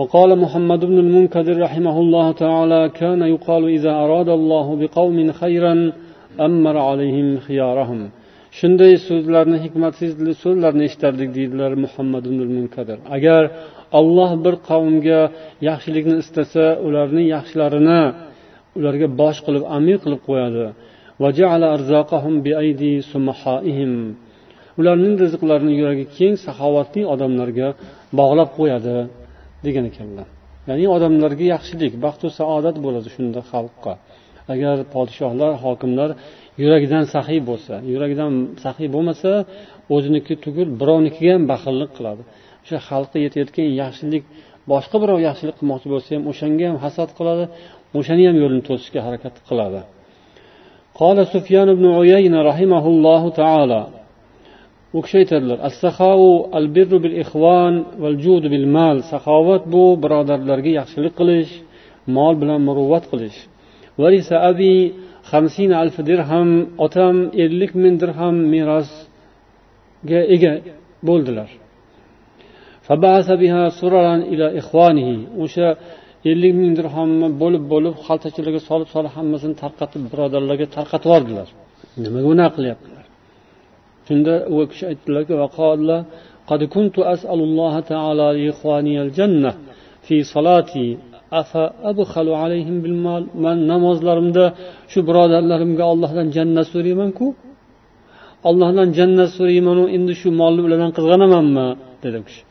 [0.00, 5.74] وقال محمد بن المنكدر رحمه الله تعالى كان يقال إذا أراد الله بقوم خيرا
[6.48, 8.00] أمر عليهم خيارهم
[8.58, 10.12] shunday so'zlarni hikmatsiz
[10.44, 12.24] so'zlarni eshitardik deydilar muhammad
[12.56, 13.42] munkadir agar
[13.98, 15.20] olloh bir qavmga
[15.68, 18.00] yaxshilikni istasa ularning yaxshilarini
[18.79, 20.65] ularga bosh qilib amir qilib qo'yadi.
[24.79, 27.67] Ularning rizqlarini yuragi keng saxovatli odamlarga
[28.19, 28.95] bog'lab qo'yadi
[29.65, 30.27] degan ekanlar.
[30.69, 33.93] Ya'ni odamlarga yaxshilik baxtu saodat bo'ladi shunda xalqqa.
[34.53, 36.09] Agar podshohlar hokimlar
[36.61, 38.31] yuragidan saxiy bo'lsa yuragidan
[38.63, 39.31] saxiy bo'lmasa
[39.95, 42.21] o'ziniki tugul birovnikiga ham baxillik qiladi.
[42.63, 44.23] O'sha xalqqa yetayotgan yaxshilik
[44.71, 47.45] boshqa birov yaxshilik qilmoqchi bo'lsa ham o'shanga ham hasad qiladi
[47.98, 49.82] o'shani ham yo'lini to'sishga harakat qiladi
[51.02, 53.82] قال سفيان بن عيينة رحمه الله تعالى
[54.96, 55.58] u kishi aytadilar
[59.12, 61.52] saxovat bu birodarlarga yaxshilik qilish
[62.16, 63.38] mol bilan muruvvat qilish
[66.10, 66.50] dirham
[66.86, 70.52] otam ellik ming dirham merosga ega
[71.08, 71.50] bo'ldilar
[75.44, 75.68] o'sha
[76.30, 81.48] ellik ming dirhamni bo'lib bo'lib xaltachalarga solib solib hammasini tarqatib birodarlarga tarqatib yubordilar
[82.04, 83.04] nimaga unaqa qilyaptilar
[84.06, 85.34] shunda u kishi aytdilarki
[86.50, 89.52] قد كنت أسأل الله تعالى لإخواني الجنة
[90.06, 90.88] في صلاتي
[91.40, 94.44] أفأبخل عليهم بالمال من namozlarimda
[94.92, 97.26] shu birodarlarimga ollohdan jannat so'raymanku
[98.48, 101.66] ollohdan jannat so'raymanu endi shu mol bilan qizg'anamanmi
[102.02, 102.42] dedi u kishi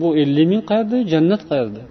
[0.00, 1.82] bu ellik ming qayerda jannat qayerda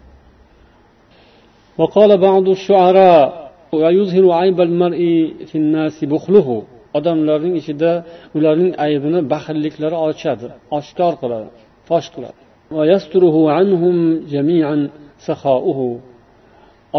[1.79, 5.01] وقال بعض الشعراء ويظهر عيب المرء
[5.49, 6.49] في الناس بخله
[6.97, 7.91] odamlarning ichida
[8.37, 11.49] ularning aybini baxilliklari ochadi oshkor qiladi
[11.89, 12.39] fosh qiladi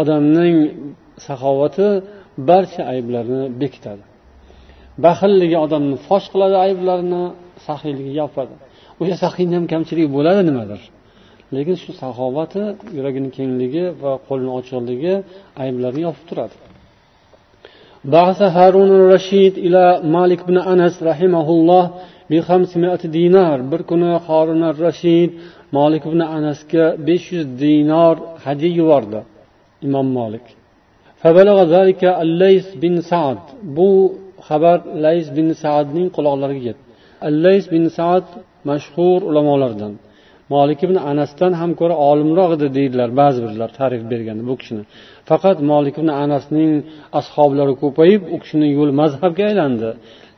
[0.01, 0.55] odamning
[1.27, 1.87] saxovati
[2.49, 4.03] barcha ayblarni bekitadi
[5.05, 7.23] baxilligi odamni fosh qiladi ayblarini
[7.67, 8.53] saxiyligi yopadi
[9.01, 10.81] o'sha saxiyni ham kamchiligi bo'ladi nimadir
[11.55, 12.63] lekin shu saxovati
[12.97, 15.13] yuragini kengligi va qo'lini ochiqligi
[15.63, 16.57] ayblarni yopib turadi
[18.15, 19.83] بعث هارون الرشيد إلى
[20.15, 21.83] مالك بن أنس رحمه الله
[22.29, 25.29] بخمسمائة دينار bir kuni horun rashid
[25.71, 28.15] molik ibn anasga besh yuz dinor
[28.45, 29.21] hadya yubordi
[29.87, 30.45] imom molik
[31.21, 33.37] فبلغ ذلك الليث بن سعد
[33.77, 33.89] bu
[34.47, 36.83] xabar lays bin saadning quloqlariga yetdi
[37.29, 38.25] allays bin saad
[38.69, 39.93] mashhur ulamolardan
[40.54, 44.82] Molik ibn anasdan ham ko'ra olimroq edi deydilar ba'zi birlar tarif berganda bu kishini.
[45.30, 46.72] Faqat molik ibn anasning
[47.20, 49.88] ashoblari ko'payib u kishini yo'li mazhabga aylandi.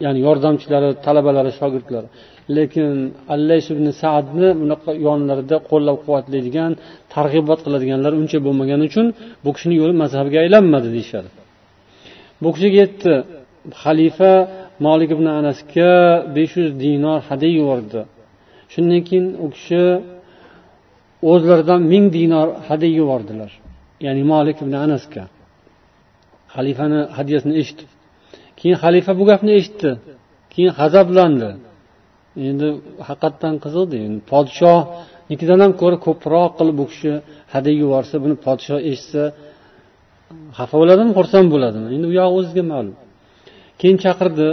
[0.05, 2.09] Ya'ni yordamchilari talabalari shogirdlari
[2.57, 2.91] lekin
[3.35, 6.73] allays ibn saadni bunaqa yonlarida qo'llab quvvatlaydigan
[7.15, 9.07] targ'ibot qiladiganlar uncha bo'lmagani uchun
[9.45, 11.29] bu kishini yo'li mazhabga aylanmadi deyishadi.
[12.43, 13.15] Bu kishiga yetdi.
[13.83, 14.33] Xalifa
[14.87, 15.93] molik ibn anasga
[16.37, 18.01] besh yuz dinor hadya yubordi.
[18.73, 19.83] Shundan keyin u kishi
[21.31, 23.51] o'zlaridan ming dinor hadya yubordilar.
[24.07, 25.25] Ya'ni molik ibn anasga.
[26.55, 27.91] Xalifani hadyasini eshitib
[28.59, 29.91] keyin xalifa bu gapni eshitdi.
[30.53, 31.51] Keyin g'azablandi.
[32.49, 32.69] Endi
[33.09, 37.13] haqiqatdan qiziqdi endi podshohnikidan ham ko'ra ko'proq qilib bu kishi
[37.55, 39.23] hadya yuborsa buni podshoh eshitsa
[40.59, 41.87] xafa bo'ladimi xursand bo'ladimi?
[41.97, 42.97] Endi u yog'i o'ziga ma'lum.
[43.81, 44.49] Keyin chaqirdi.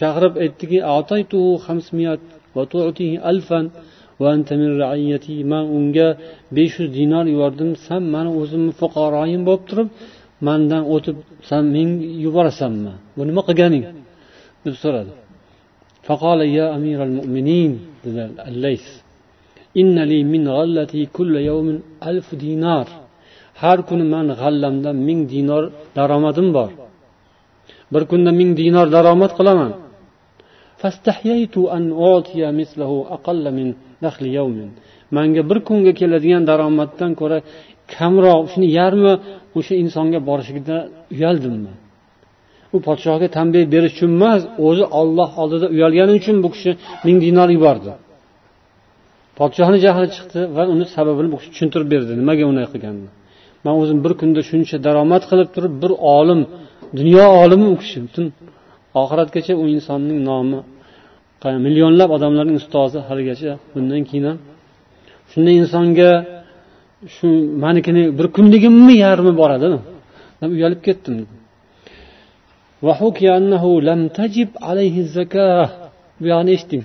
[0.00, 0.78] Chaqirib aytdiki
[5.51, 6.07] man unga
[6.55, 9.87] besh yuz dinor yubordim san mani o'zimni fuqaroyim bo'lib turib
[10.47, 11.17] mandan o'tib
[11.49, 11.89] san men
[12.25, 13.83] yuborasanmi bu nima qilganing
[14.65, 15.13] deb so'radi
[16.07, 17.71] فقال يا أمير المؤمنين
[18.49, 18.85] الليث
[19.81, 21.67] إن لي من غلتي كل يوم
[22.09, 22.87] ألف دينار
[23.61, 25.63] har kuni man g'allamdan ming dinor
[25.97, 26.71] daromadim bor
[27.93, 29.71] bir kunda ming dinor daromad qilaman
[35.16, 37.38] Manga bir kunga keladigan daromaddan ko'ra
[37.94, 39.12] kamroq shuni yarmi
[39.58, 40.80] o'sha insonga borishidan
[41.14, 41.76] uyaldim man
[42.74, 46.70] u podshohga tanbeh berish uchun emas o'zi olloh oldida uyalgani uchun bu kishi
[47.06, 47.92] ming dinor yubordi.
[49.38, 52.12] Podshohni jahli chiqdi va uni sababini bu kishi tushuntirib berdi.
[52.20, 53.10] Nimaga unday qilganini?
[53.64, 56.40] Man o'zim bir kunda shuncha daromad qilib turib bir olim
[56.98, 57.98] dunyo olimi u kishi.
[58.06, 58.26] Butun
[59.02, 60.60] oxiratgacha u insonning nomi
[61.66, 64.38] millionlab odamlarning ustozi haligacha bundan keyin ham.
[65.30, 66.10] Shunday insonga
[67.14, 67.26] shu
[67.64, 69.78] manikini bir kunligimmi yarmi boradimi
[70.40, 71.16] deb uyalib ketdim.
[76.22, 76.82] Buyog'ini eshiting.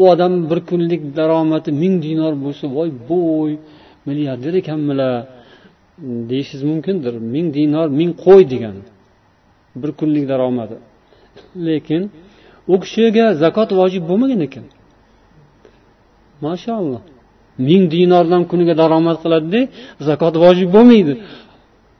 [0.00, 3.52] U odam bir kunlik daromadi ming dinor bo'lsa voy bo'y
[4.08, 5.12] milliarder ekanmilar.
[6.30, 7.14] Deyishingiz mumkindir.
[7.34, 8.76] Ming dinor ming qo'y degan
[9.82, 10.76] bir kunlik daromadi.
[11.68, 12.02] Lekin
[12.72, 14.64] u kishiga zakot vojib bo'lmagan ekan.
[16.46, 17.02] Mashaalloh
[17.68, 19.60] ming dinordan kuniga daromad qiladida
[20.08, 21.14] zakot vojib bo'lmaydi.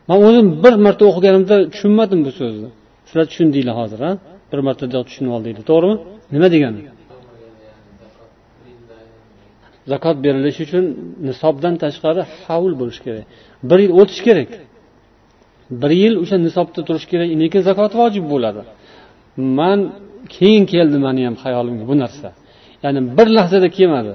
[0.08, 2.68] Man o'zim bir marta o'qiganimda tushunmadim bu so'zni.
[3.08, 4.10] Sizlar tushundinglar hozir a
[4.50, 5.64] bir martada tushunib oldinglar.
[5.70, 5.96] To'g'rimi?
[6.34, 6.80] Nima degani?
[9.92, 10.84] Zakot berilishi uchun
[11.28, 13.24] nisobdan tashqari havl bo'lishi kerak.
[13.70, 14.50] Bir yil o'tishi kerak.
[15.82, 17.28] Bir yil o'sha nisobda turishi kerak.
[17.42, 18.60] Lekin zakot vojib bo'ladi.
[19.58, 19.78] Man
[20.34, 22.28] keyin keldi mani ham hayolimga bu narsa.
[22.82, 24.14] Ya'ni bir lahzada kelmadi.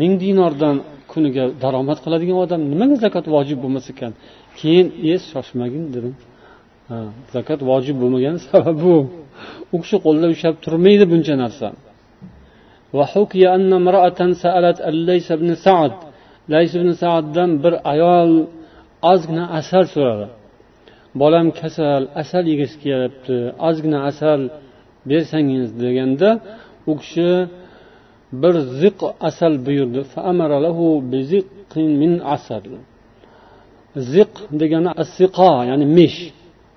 [0.00, 0.76] Ming dinordan
[1.12, 4.12] kuniga daromad qiladigan odam nimaga zakot vojib bo'lmas ekan?
[4.60, 6.14] Keyin e shoshmagin dedim.
[7.34, 8.96] Zakot vojib bo'lmagani sababi bu
[9.74, 11.68] u kishi qo'lida ushlab turmaydi buncha narsa.
[16.52, 18.30] Lays ibn saaddan bir ayol
[19.12, 20.26] ozgina asal so'radi.
[21.14, 23.36] Bolam kasal asal yegisi kelyapti
[23.68, 24.40] ozgina asal
[25.08, 26.30] bersangiz deganda
[26.90, 27.30] u kishi
[28.42, 28.98] bir ziq
[29.28, 30.00] asal buyurdi.
[34.12, 36.20] Ziq degani asiqo ya'ni mesh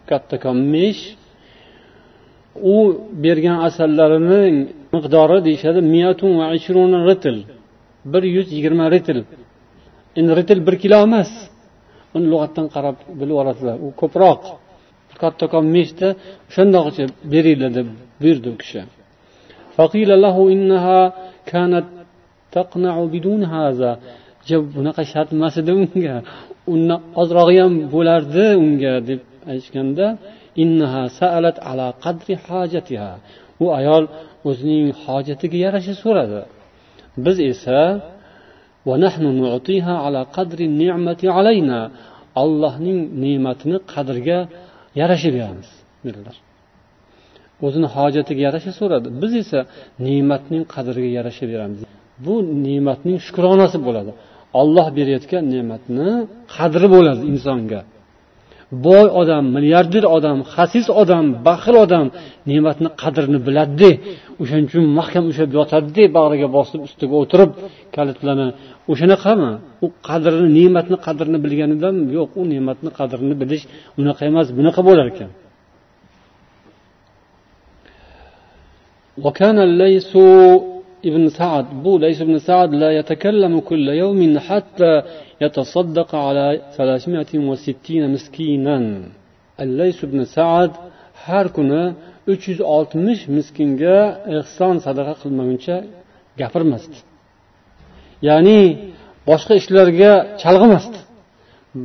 [0.10, 1.02] kattakon mesh
[2.74, 2.76] u
[3.24, 4.56] bergan asallarining
[4.94, 5.82] miqdori deyishadi
[8.12, 9.20] bir yuz yigirma ritl
[10.20, 11.32] endi ritl bir kilo emas.
[12.16, 14.42] Uni lug'atdan qarab bilib olasizlar u ko'proq
[15.22, 16.08] kattakon meshda
[16.50, 17.04] o'shandoqcha
[17.34, 17.88] beringlar deb
[18.22, 18.82] buyurdi u kishi.
[24.76, 26.16] Bunaqa shart emas edi unga.
[26.74, 30.08] Undan ozrog'i ham bo'lardi unga deb aytishganda
[33.64, 34.04] u ayol
[34.50, 36.42] o'zining hojatiga yarasha so'radi.
[37.26, 37.80] Biz esa
[42.42, 44.40] allohning ne'matini qadrga
[45.00, 45.70] yarasha beramiz
[46.06, 46.36] dedilar.
[47.66, 49.08] O'zini hojatiga yarasha so'radi.
[49.22, 49.60] Biz esa
[50.06, 51.80] ne'matning qadriga yarasha beramiz
[52.26, 52.34] bu
[52.66, 54.12] ne'matning shukronasi bo'ladi.
[54.62, 56.10] Olloh berayotgan ne'matni
[56.56, 57.82] qadri bo'ladi insonga.
[58.87, 62.07] boy odam milliarder odam xasis odam baxil odam
[62.51, 63.91] ne'matni qadrini biladida
[64.43, 67.51] o'shaning uchun mahkam ushlab yotadida bag'riga bosib ustiga o'tirib
[67.97, 68.49] kalitlarni
[68.93, 69.51] o'shanaqami
[69.85, 73.65] u qadrini ne'matni qadrini bilganidan yo'q u ne'matni qadrini bilish
[74.01, 75.31] unaqa emas bunaqa bo'lar ekan
[79.25, 80.13] وكان الليث
[81.09, 84.93] ابن سعد بو ليث بن سعد لا يتكلم كل يوم حتى
[85.43, 86.47] يتصدق على
[86.77, 88.77] 360 مسكينا
[89.65, 90.73] الليث بن سعد
[91.27, 91.85] har kuni
[92.33, 93.99] uch yuz oltmish miskinga
[94.39, 95.77] ehson sadaqa qilmaguncha
[96.41, 96.99] gapirmasdi
[98.29, 98.61] ya'ni
[99.31, 100.99] boshqa ishlarga chalg'imasdi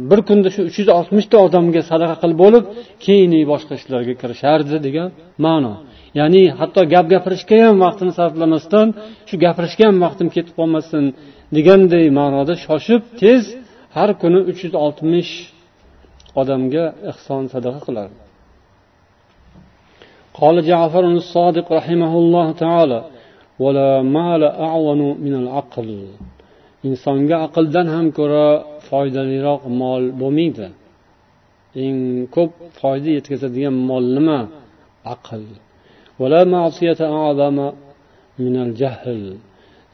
[0.09, 2.63] bir kunda shu uch yuz oltmishta odamga sadaqa qilib bo'lib
[3.05, 5.09] keyin boshqa ishlarga kirishardi degan
[5.45, 5.74] ma'no
[6.19, 8.88] ya'ni hatto gap gapirishga ham vaqtini sarflamasdan
[9.30, 11.03] shu gapirishga ham vaqtim ketib qolmasin
[11.55, 13.43] deganday ma'noda shoshib tez
[13.95, 15.32] har kuni uch yuz oltmish
[16.41, 18.17] odamga ehson sadaqa qilardi
[20.41, 22.99] قال جعفر الصادق رحمه الله تعالى
[23.63, 25.89] ولا مال أعون من العقل
[26.89, 28.47] insonga aqldan ham ko'ra
[28.88, 30.67] foydaliroq mol bo'lmaydi
[31.84, 31.99] eng
[32.36, 34.39] ko'p foyda yetkazadigan mol nima
[35.13, 35.43] aql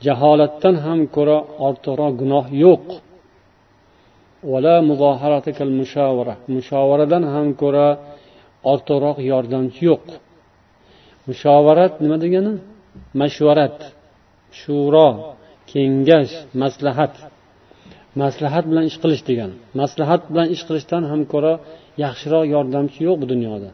[0.06, 1.36] jaholatdan ham ko'ra
[1.66, 2.86] ortiqroq gunoh yo'q.
[6.54, 7.86] Mushovaradan ham ko'ra
[8.72, 10.04] ortiqroq yordamchi yo'q.
[11.28, 12.52] Mushovarat nima degani?
[13.20, 13.78] Mashvarat
[14.60, 15.08] shuro
[15.70, 17.14] kengash maslahat.
[18.22, 19.54] Maslahat bilan ish qilish degani.
[19.80, 21.52] Maslahat bilan ish qilishdan ham ko'ra
[22.04, 23.70] yaxshiroq yordamchi yo'q bu dunyoda.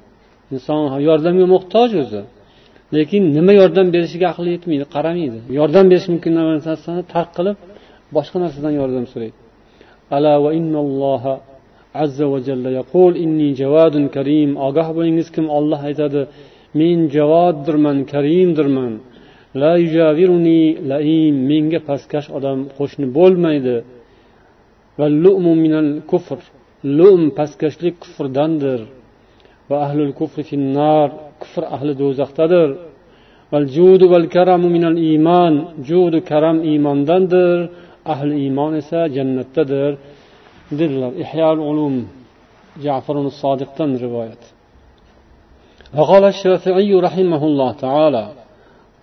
[0.55, 2.23] Inson yordamga muhtoj o'zi.
[2.97, 5.39] Lekin nima yordam berishiga aqli yetmaydi qaramaydi.
[5.59, 7.57] Yordam berish mumkin narsasini tark qilib
[8.17, 9.37] boshqa narsadan yordam so'raydi.
[10.17, 11.35] Ala va innalloha
[12.05, 14.51] azza va jalla yaqul inni javadun karim.
[14.69, 15.47] Ogoh bo'lingiz kim?
[15.59, 16.21] Olloh aytadi
[16.81, 18.93] men javoddirman karimdirman.
[19.61, 21.35] La yujaviruni laim.
[21.51, 23.77] Menga pastkash odam qo'shni bo'lmaydi.
[24.99, 26.41] Va lu'mu minal kufr.
[26.99, 28.81] Lum pastkashlik kufrdandir.
[29.69, 31.09] Va ahlul kufri finnar
[31.43, 32.71] kufr ahli do'zaxdadir
[33.53, 37.59] والجود والكرم من الإيمان جود كرم إيمان دندر
[38.07, 39.93] أهل إيمان سا جنة تدر.
[40.79, 42.07] دلر إحياء العلوم.
[42.83, 44.43] جعفر الصادق تن رواية.
[45.99, 48.33] وقال الشافعي رحمه الله تعالى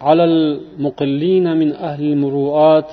[0.01, 2.89] على المقلين من أهل المروءات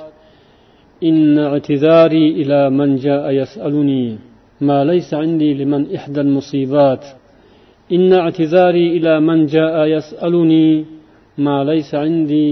[1.03, 4.19] إن اعتذاري إلى من جاء يسألني
[4.61, 7.05] ما ليس عندي لمن إحدى المصيبات؟
[7.96, 10.68] إن اعتذاري إلى من جاء يسألني
[11.46, 12.50] ما ليس عندي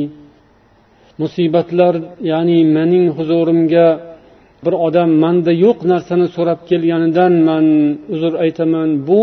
[1.23, 1.93] musibatlar
[2.31, 3.87] ya'ni mening huzurimga
[4.65, 7.65] bir odam manda yo'q narsani so'rab kelganidan man
[8.13, 9.21] uzr aytaman bu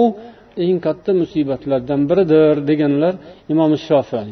[0.64, 3.14] eng katta musibatlardan biridir deganlar
[3.52, 4.30] imom shofiy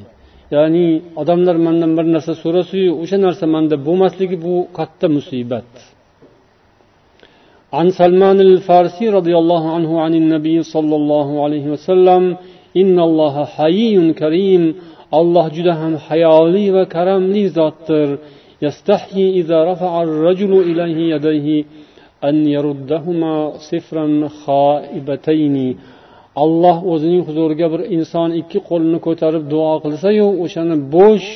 [0.55, 0.87] ya'ni
[1.23, 5.71] odamlar mandan bir narsa so'rasiyu o'sha narsa manda bo'lmasligi bu katta musibat
[7.79, 12.37] عن سلمان الفارسي رضي الله عنه عن النبي صلى الله عليه وسلم
[12.77, 14.63] إن الله حيي كريم
[15.21, 18.09] الله جدا هم حيالي وكرملي ذاتر
[18.63, 21.65] يستحيي إذا رفع الرجل إليه يديه
[22.29, 23.35] أن يردهما
[23.71, 25.57] صفرا خائبتين
[26.45, 31.29] alloh o'zining huzuriga bir inson ikki qo'lini ko'tarib duo qilsayu o'shani bo'sh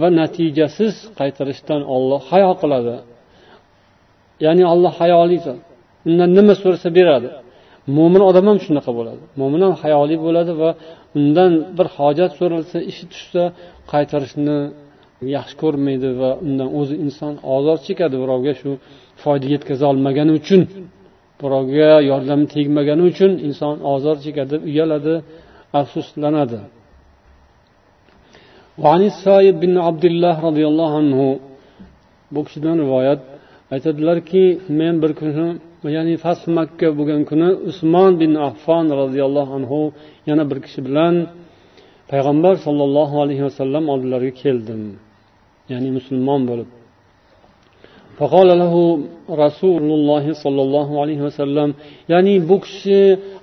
[0.00, 2.96] va natijasiz qaytarishdan olloh hayo qiladi
[4.45, 5.37] Ya'ni olloh hayoli
[6.07, 7.29] undan nima so'rasa beradi.
[7.97, 9.23] Mo'min odam ham shunaqa bo'ladi.
[9.39, 10.69] Mo'min ham hayoli bo'ladi va
[11.19, 13.43] undan bir hojat so'ralsa ishi tushsa
[13.91, 14.57] qaytarishni
[15.35, 18.15] yaxshi ko'rmaydi va undan o'zi inson ozor chekadi.
[18.23, 18.69] Birovga shu
[19.21, 20.61] foyda yetkaza olmagani uchun
[21.41, 25.13] birovga yordami tegmagani uchun inson ozor chekadi uyaladi
[25.79, 26.59] afsuslanadi.
[29.61, 31.27] Bin abdulloh roziyallohu anhu
[32.33, 33.21] bu kishidan rivoyat
[33.73, 34.43] aytadilarki
[34.79, 35.47] men bir kuni
[35.95, 39.79] ya'ni fath makka bo'lgan kuni usmon bin affon roziyallohu anhu
[40.29, 41.15] yana bir kishi bilan
[42.11, 44.81] payg'ambar sollallohu alayhi vasallam oldilariga keldim.
[45.71, 46.69] Ya'ni musulmon bo'lib.
[48.20, 48.74] فقال له
[49.44, 51.68] رسول الله صلى الله عليه وسلم
[52.12, 53.00] ya'ni bu kishi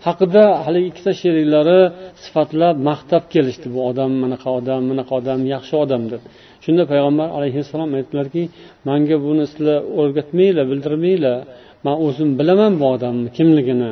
[0.07, 1.81] haqida haligi ikkita sheriklari
[2.23, 6.21] sifatlab maqtab kelishdi bu odam manaqa odam bunaqa odam yaxshi odam deb
[6.65, 8.43] shunda payg'ambar alayhissalom aytdilarki
[8.89, 11.37] manga buni sizlar o'rgatmanglar bildirmanglar
[11.85, 13.91] man o'zim bilaman bu odamni kimligini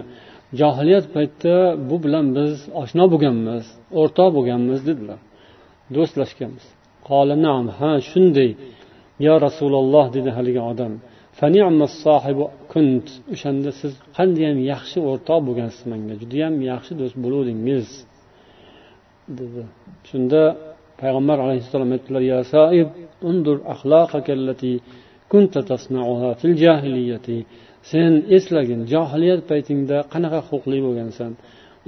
[0.60, 1.56] johiliyat paytida
[1.90, 3.66] bu bilan biz oshno bo'lganmiz
[4.02, 5.20] o'rtoq bo'lganmiz dedilar
[5.96, 6.66] do'stlashganmiz
[7.80, 8.50] ha shunday
[9.27, 10.93] Yo rasululloh dedi haligi odam.
[13.35, 17.89] O'shanda siz qandayyam yaxshi o'rtoq bo'lgansiz manga judayam yaxshi do'st bo'luvdingiz
[19.39, 19.63] dedi.
[20.09, 20.43] Shunda
[21.01, 22.89] payg'ambar alayhissalom aytdilar ya saib
[23.29, 23.57] undur
[27.91, 31.31] sen eslagin johiliyat paytingda qanaqa huquqli bo'lgansan.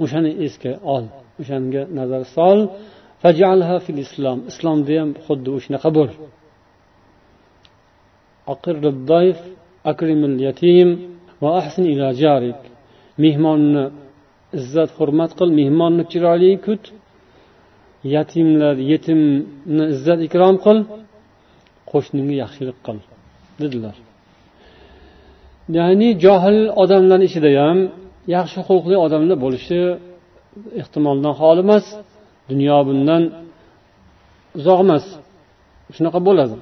[0.03, 1.05] O'shani esga ol
[1.41, 2.59] o'shanga nazar sol.
[4.05, 6.11] Islom islomda ham xuddi o'shanaqa bo'l.
[8.52, 9.38] أقر الضيف
[9.90, 10.88] أكرم اليتيم
[11.42, 12.60] وأحسن إلى جارك
[13.24, 13.84] mehmonni
[14.58, 16.84] izzat hurmat qil mehmonni chiroyli kut
[18.14, 20.78] yatimlar yetimni izzat ikrom qil
[21.90, 22.98] qo'shningga yaxshilik qil
[23.60, 23.96] dedilar
[25.76, 27.78] ya'ni johil odamlarni ichida ham
[28.36, 29.80] yaxshi xulqli odamlar bo'lishi
[30.82, 31.86] ehtimoldan xoli emas
[32.50, 33.22] dunyo bundan
[34.58, 35.04] uzoq emas
[35.96, 36.56] shunaqa bo'ladi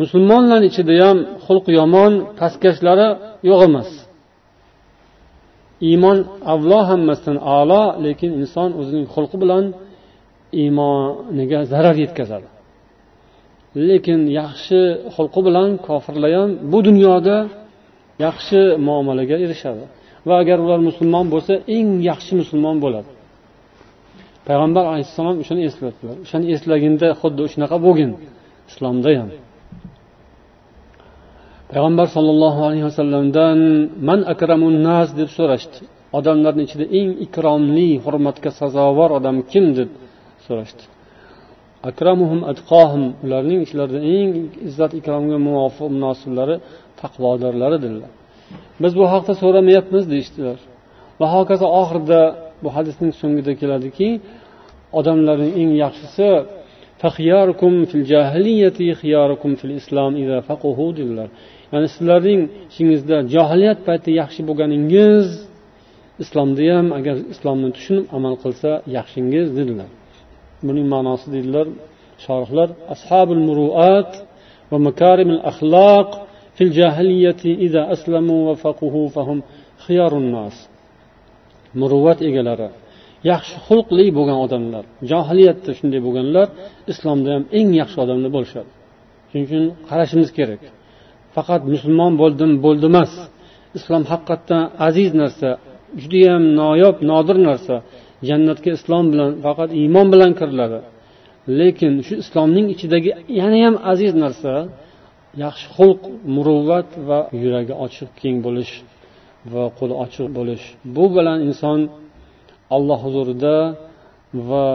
[0.00, 3.08] Musulmonlar ichida ham xulq yomon pastkashlari
[3.48, 3.90] yo'q emas.
[5.88, 6.18] Iymon
[6.54, 9.64] avlo hammasidan a'lo lekin inson o'zining xulqi bilan
[10.62, 12.48] iymoniga zarar yetkazadi.
[13.88, 14.80] Lekin yaxshi
[15.14, 17.36] xulqi bilan kofirlar ham bu dunyoda
[18.26, 19.84] yaxshi muomalaga erishadi.
[20.28, 23.10] Va agar ular musulmon bo'lsa eng yaxshi musulmon bo'ladi.
[24.48, 28.10] Payg'ambar alayhissalom o'shani eslatdilar o'shani eslaginda xuddi shunaqa bo'lgin.
[28.70, 29.30] Islomda ham.
[31.74, 33.58] Payg'ambar sollallohu alayhi vasallamdan
[34.08, 35.78] man akramun nas deb so'rashdi.
[36.18, 39.90] Odamlarni ichida eng ikromli hurmatga sazovor odam kim deb
[40.46, 40.84] so'rashdi.
[41.90, 44.30] Akramuhum atqohum ularning ichlarida eng
[44.68, 46.56] izzat ikromga muvofiq munosiblari
[47.00, 48.10] taqvodorlaridirlar.
[48.82, 50.58] Biz bu haqda so'ramayapmiz deyishdilar.
[51.20, 52.20] Va hokazo oxirida
[52.62, 54.08] bu hadisning so'ngida keladiki
[54.98, 56.28] odamlarning eng yaxshisi
[60.98, 61.28] dedilar.
[61.74, 65.26] Ya'ni sizlarning ichingizda johiliyat payti yaxshi bo'lganingiz
[66.22, 69.90] islomda ham agar islomni tushunib amal qilsa yaxshingiz dedilar.
[70.66, 71.66] Buning ma'nosi deydilar
[72.24, 74.12] shorihlar ashabul muruat
[74.70, 76.10] va makarimul axloq
[76.56, 79.38] fil jahiliyati ida aslamu va faquhu fahum
[79.84, 80.56] xiyarun nas.
[81.80, 82.68] Muruvvat egalari
[83.30, 86.48] yaxshi xulqli bo'lgan odamlar johiliyatda shunday bo'lganlar
[86.92, 88.70] islomda ham eng yaxshi odamlar bo'lishadi.
[89.28, 90.62] Shuning uchun qarashimiz kerak.
[91.36, 93.12] Faqat musulmon bo'ldim bo'ldi emas.
[93.78, 95.48] Islom haqiqatdan aziz narsa
[96.00, 97.74] judayam noyob nodir narsa.
[98.28, 100.78] Jannatga islom bilan faqat iymon bilan kiriladi.
[101.58, 103.10] Lekin shu islomning ichidagi
[103.40, 104.52] yanayam aziz narsa
[105.44, 106.02] yaxshi xulq
[106.34, 108.72] muruvvat va yuragi ochiq keng bo'lish
[109.52, 110.64] va qo'li ochiq bo'lish.
[110.96, 111.80] Bu bilan inson
[112.76, 113.56] alloh huzurida
[114.48, 114.66] va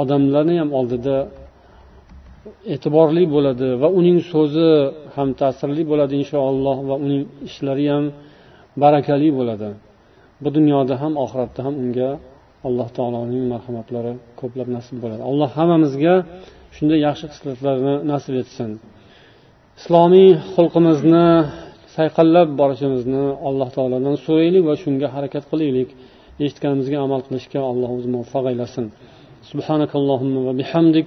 [0.00, 1.16] odamlarni ham oldida
[2.74, 4.68] e'tiborli bo'ladi va uning so'zi
[5.16, 8.04] ham ta'sirli bo'ladi inshaalloh va uning ishlari ham
[8.82, 9.68] barakali bo'ladi.
[10.42, 12.10] Bu dunyoda ham oxiratda ham unga
[12.68, 15.22] alloh taoloning marhamatlari ko'plab nasib bo'ladi.
[15.30, 16.14] Alloh hammamizga
[16.76, 18.70] shunday yaxshi xislatlarni nasib etsin.
[19.80, 21.26] Islomiy xulqimizni
[21.96, 25.88] sayqallab borishimizni alloh taolodan so'raylik va shunga harakat qilaylik.
[26.44, 28.84] Eshitganimizga amal qilishga alloh o'zi muvaffaq aylasin.
[29.50, 31.06] Subhanakallohumma va bihamdik.